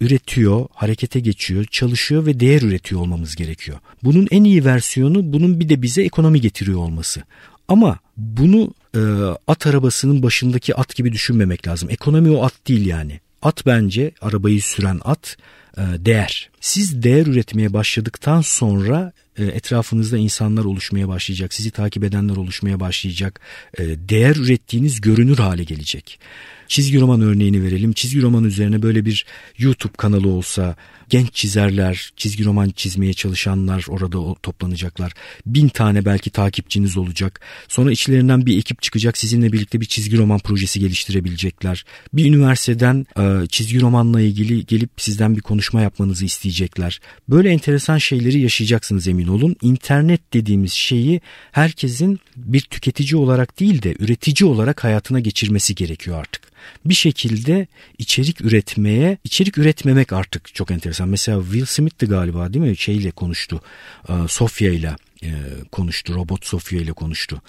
üretiyor, 0.00 0.66
harekete 0.74 1.20
geçiyor, 1.20 1.64
çalışıyor 1.64 2.26
ve 2.26 2.40
değer 2.40 2.62
üretiyor 2.62 3.00
olmamız 3.00 3.36
gerekiyor. 3.36 3.78
Bunun 4.04 4.28
en 4.30 4.44
iyi 4.44 4.64
versiyonu 4.64 5.32
bunun 5.32 5.60
bir 5.60 5.68
de 5.68 5.82
bize 5.82 6.02
ekonomi 6.02 6.40
getiriyor 6.40 6.78
olması. 6.78 7.22
Ama 7.68 7.98
bunu 8.16 8.74
e, 8.94 9.00
at 9.46 9.66
arabasının 9.66 10.22
başındaki 10.22 10.74
at 10.74 10.96
gibi 10.96 11.12
düşünmemek 11.12 11.68
lazım. 11.68 11.90
Ekonomi 11.90 12.30
o 12.30 12.44
at 12.44 12.68
değil 12.68 12.86
yani. 12.86 13.20
At 13.42 13.66
bence 13.66 14.12
arabayı 14.20 14.62
süren 14.62 15.00
at 15.04 15.36
değer. 15.76 16.50
Siz 16.60 17.02
değer 17.02 17.26
üretmeye 17.26 17.72
başladıktan 17.72 18.40
sonra 18.40 19.12
e, 19.40 19.44
etrafınızda 19.44 20.18
insanlar 20.18 20.64
oluşmaya 20.64 21.08
başlayacak, 21.08 21.54
sizi 21.54 21.70
takip 21.70 22.04
edenler 22.04 22.36
oluşmaya 22.36 22.80
başlayacak, 22.80 23.40
e, 23.78 23.84
değer 23.84 24.36
ürettiğiniz 24.36 25.00
görünür 25.00 25.38
hale 25.38 25.64
gelecek. 25.64 26.20
Çizgi 26.68 27.00
roman 27.00 27.20
örneğini 27.20 27.62
verelim. 27.62 27.92
Çizgi 27.92 28.22
roman 28.22 28.44
üzerine 28.44 28.82
böyle 28.82 29.04
bir 29.04 29.26
YouTube 29.58 29.92
kanalı 29.96 30.28
olsa, 30.28 30.76
genç 31.08 31.34
çizerler, 31.34 32.12
çizgi 32.16 32.44
roman 32.44 32.70
çizmeye 32.70 33.12
çalışanlar 33.12 33.84
orada 33.88 34.34
toplanacaklar. 34.42 35.12
Bin 35.46 35.68
tane 35.68 36.04
belki 36.04 36.30
takipçiniz 36.30 36.96
olacak. 36.96 37.40
Sonra 37.68 37.92
içlerinden 37.92 38.46
bir 38.46 38.58
ekip 38.58 38.82
çıkacak 38.82 39.18
sizinle 39.18 39.52
birlikte 39.52 39.80
bir 39.80 39.86
çizgi 39.86 40.18
roman 40.18 40.38
projesi 40.38 40.80
geliştirebilecekler. 40.80 41.84
Bir 42.12 42.24
üniversiteden 42.24 43.06
e, 43.18 43.46
çizgi 43.46 43.80
romanla 43.80 44.20
ilgili 44.20 44.66
gelip 44.66 44.90
sizden 44.96 45.36
bir 45.36 45.40
konuşma 45.60 45.82
yapmanızı 45.82 46.24
isteyecekler. 46.24 47.00
Böyle 47.28 47.50
enteresan 47.50 47.98
şeyleri 47.98 48.40
yaşayacaksınız 48.40 49.08
emin 49.08 49.28
olun. 49.28 49.56
İnternet 49.62 50.32
dediğimiz 50.32 50.72
şeyi 50.72 51.20
herkesin 51.52 52.20
bir 52.36 52.60
tüketici 52.60 53.16
olarak 53.16 53.60
değil 53.60 53.82
de 53.82 53.94
üretici 53.98 54.50
olarak 54.50 54.84
hayatına 54.84 55.20
geçirmesi 55.20 55.74
gerekiyor 55.74 56.18
artık. 56.18 56.42
Bir 56.84 56.94
şekilde 56.94 57.66
içerik 57.98 58.40
üretmeye, 58.40 59.18
içerik 59.24 59.58
üretmemek 59.58 60.12
artık 60.12 60.54
çok 60.54 60.70
enteresan. 60.70 61.08
Mesela 61.08 61.42
Will 61.42 61.64
Smith'ti 61.64 62.06
galiba 62.06 62.52
değil 62.52 62.64
mi? 62.64 62.76
Şeyle 62.76 63.10
konuştu. 63.10 63.60
E, 64.08 64.12
Sofia 64.28 64.68
ile 64.70 64.96
e, 65.22 65.30
konuştu. 65.72 66.14
Robot 66.14 66.46
Sofia 66.46 66.78
ile 66.78 66.92
konuştu. 66.92 67.42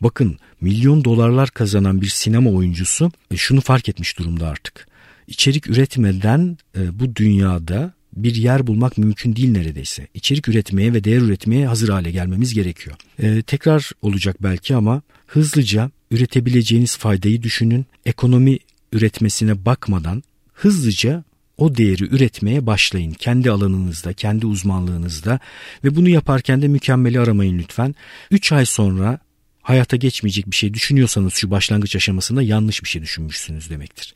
Bakın 0.00 0.38
milyon 0.60 1.04
dolarlar 1.04 1.50
kazanan 1.50 2.00
bir 2.00 2.08
sinema 2.08 2.50
oyuncusu 2.50 3.10
e, 3.30 3.36
şunu 3.36 3.60
fark 3.60 3.88
etmiş 3.88 4.18
durumda 4.18 4.48
artık. 4.48 4.95
İçerik 5.26 5.66
üretmeden 5.70 6.58
bu 6.92 7.16
dünyada 7.16 7.96
bir 8.16 8.34
yer 8.34 8.66
bulmak 8.66 8.98
mümkün 8.98 9.36
değil 9.36 9.50
neredeyse. 9.50 10.06
İçerik 10.14 10.48
üretmeye 10.48 10.92
ve 10.92 11.04
değer 11.04 11.20
üretmeye 11.20 11.66
hazır 11.66 11.88
hale 11.88 12.10
gelmemiz 12.10 12.54
gerekiyor. 12.54 12.96
Ee, 13.22 13.42
tekrar 13.42 13.90
olacak 14.02 14.36
belki 14.42 14.76
ama 14.76 15.02
hızlıca 15.26 15.90
üretebileceğiniz 16.10 16.96
faydayı 16.96 17.42
düşünün. 17.42 17.86
Ekonomi 18.06 18.58
üretmesine 18.92 19.64
bakmadan 19.64 20.22
hızlıca 20.52 21.24
o 21.58 21.76
değeri 21.76 22.04
üretmeye 22.04 22.66
başlayın. 22.66 23.12
Kendi 23.12 23.50
alanınızda, 23.50 24.12
kendi 24.12 24.46
uzmanlığınızda 24.46 25.40
ve 25.84 25.96
bunu 25.96 26.08
yaparken 26.08 26.62
de 26.62 26.68
mükemmeli 26.68 27.20
aramayın 27.20 27.58
lütfen. 27.58 27.94
3 28.30 28.52
ay 28.52 28.66
sonra 28.66 29.18
hayata 29.66 29.96
geçmeyecek 29.96 30.50
bir 30.50 30.56
şey 30.56 30.74
düşünüyorsanız 30.74 31.34
şu 31.34 31.50
başlangıç 31.50 31.96
aşamasında 31.96 32.42
yanlış 32.42 32.84
bir 32.84 32.88
şey 32.88 33.02
düşünmüşsünüz 33.02 33.70
demektir. 33.70 34.14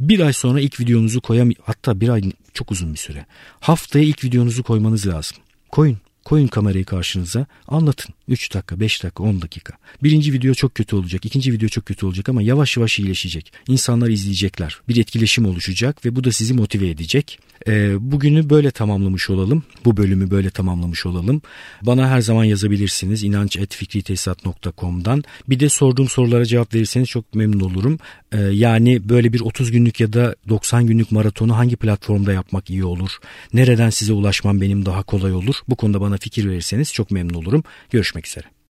Bir 0.00 0.20
ay 0.20 0.32
sonra 0.32 0.60
ilk 0.60 0.80
videonuzu 0.80 1.20
koyam 1.20 1.50
hatta 1.62 2.00
bir 2.00 2.08
ay 2.08 2.22
çok 2.54 2.70
uzun 2.70 2.92
bir 2.92 2.98
süre. 2.98 3.26
Haftaya 3.60 4.04
ilk 4.04 4.24
videonuzu 4.24 4.62
koymanız 4.62 5.06
lazım. 5.06 5.36
Koyun. 5.68 5.98
Koyun 6.28 6.46
kamerayı 6.46 6.84
karşınıza 6.84 7.46
anlatın. 7.68 8.14
3 8.28 8.54
dakika, 8.54 8.80
5 8.80 9.02
dakika, 9.02 9.22
10 9.22 9.42
dakika. 9.42 9.74
Birinci 10.02 10.32
video 10.32 10.54
çok 10.54 10.74
kötü 10.74 10.96
olacak, 10.96 11.24
ikinci 11.24 11.52
video 11.52 11.68
çok 11.68 11.86
kötü 11.86 12.06
olacak 12.06 12.28
ama 12.28 12.42
yavaş 12.42 12.76
yavaş 12.76 12.98
iyileşecek. 12.98 13.52
İnsanlar 13.68 14.08
izleyecekler. 14.08 14.80
Bir 14.88 14.96
etkileşim 14.96 15.46
oluşacak 15.46 16.04
ve 16.04 16.16
bu 16.16 16.24
da 16.24 16.32
sizi 16.32 16.54
motive 16.54 16.88
edecek. 16.88 17.38
E, 17.68 17.96
bugünü 18.12 18.50
böyle 18.50 18.70
tamamlamış 18.70 19.30
olalım. 19.30 19.62
Bu 19.84 19.96
bölümü 19.96 20.30
böyle 20.30 20.50
tamamlamış 20.50 21.06
olalım. 21.06 21.42
Bana 21.82 22.08
her 22.08 22.20
zaman 22.20 22.44
yazabilirsiniz 22.44 23.22
inanç.fikritesat.com'dan. 23.22 25.24
Bir 25.48 25.60
de 25.60 25.68
sorduğum 25.68 26.08
sorulara 26.08 26.44
cevap 26.44 26.74
verirseniz 26.74 27.08
çok 27.08 27.34
memnun 27.34 27.60
olurum. 27.60 27.98
E, 28.32 28.40
yani 28.40 29.08
böyle 29.08 29.32
bir 29.32 29.40
30 29.40 29.70
günlük 29.70 30.00
ya 30.00 30.12
da 30.12 30.34
90 30.48 30.86
günlük 30.86 31.12
maratonu 31.12 31.56
hangi 31.56 31.76
platformda 31.76 32.32
yapmak 32.32 32.70
iyi 32.70 32.84
olur? 32.84 33.10
Nereden 33.52 33.90
size 33.90 34.12
ulaşmam 34.12 34.60
benim 34.60 34.86
daha 34.86 35.02
kolay 35.02 35.32
olur? 35.32 35.54
Bu 35.68 35.76
konuda 35.76 36.00
bana 36.00 36.16
fikir 36.16 36.48
verirseniz 36.48 36.92
çok 36.92 37.10
memnun 37.10 37.34
olurum. 37.34 37.64
Görüşmek 37.90 38.26
üzere. 38.26 38.57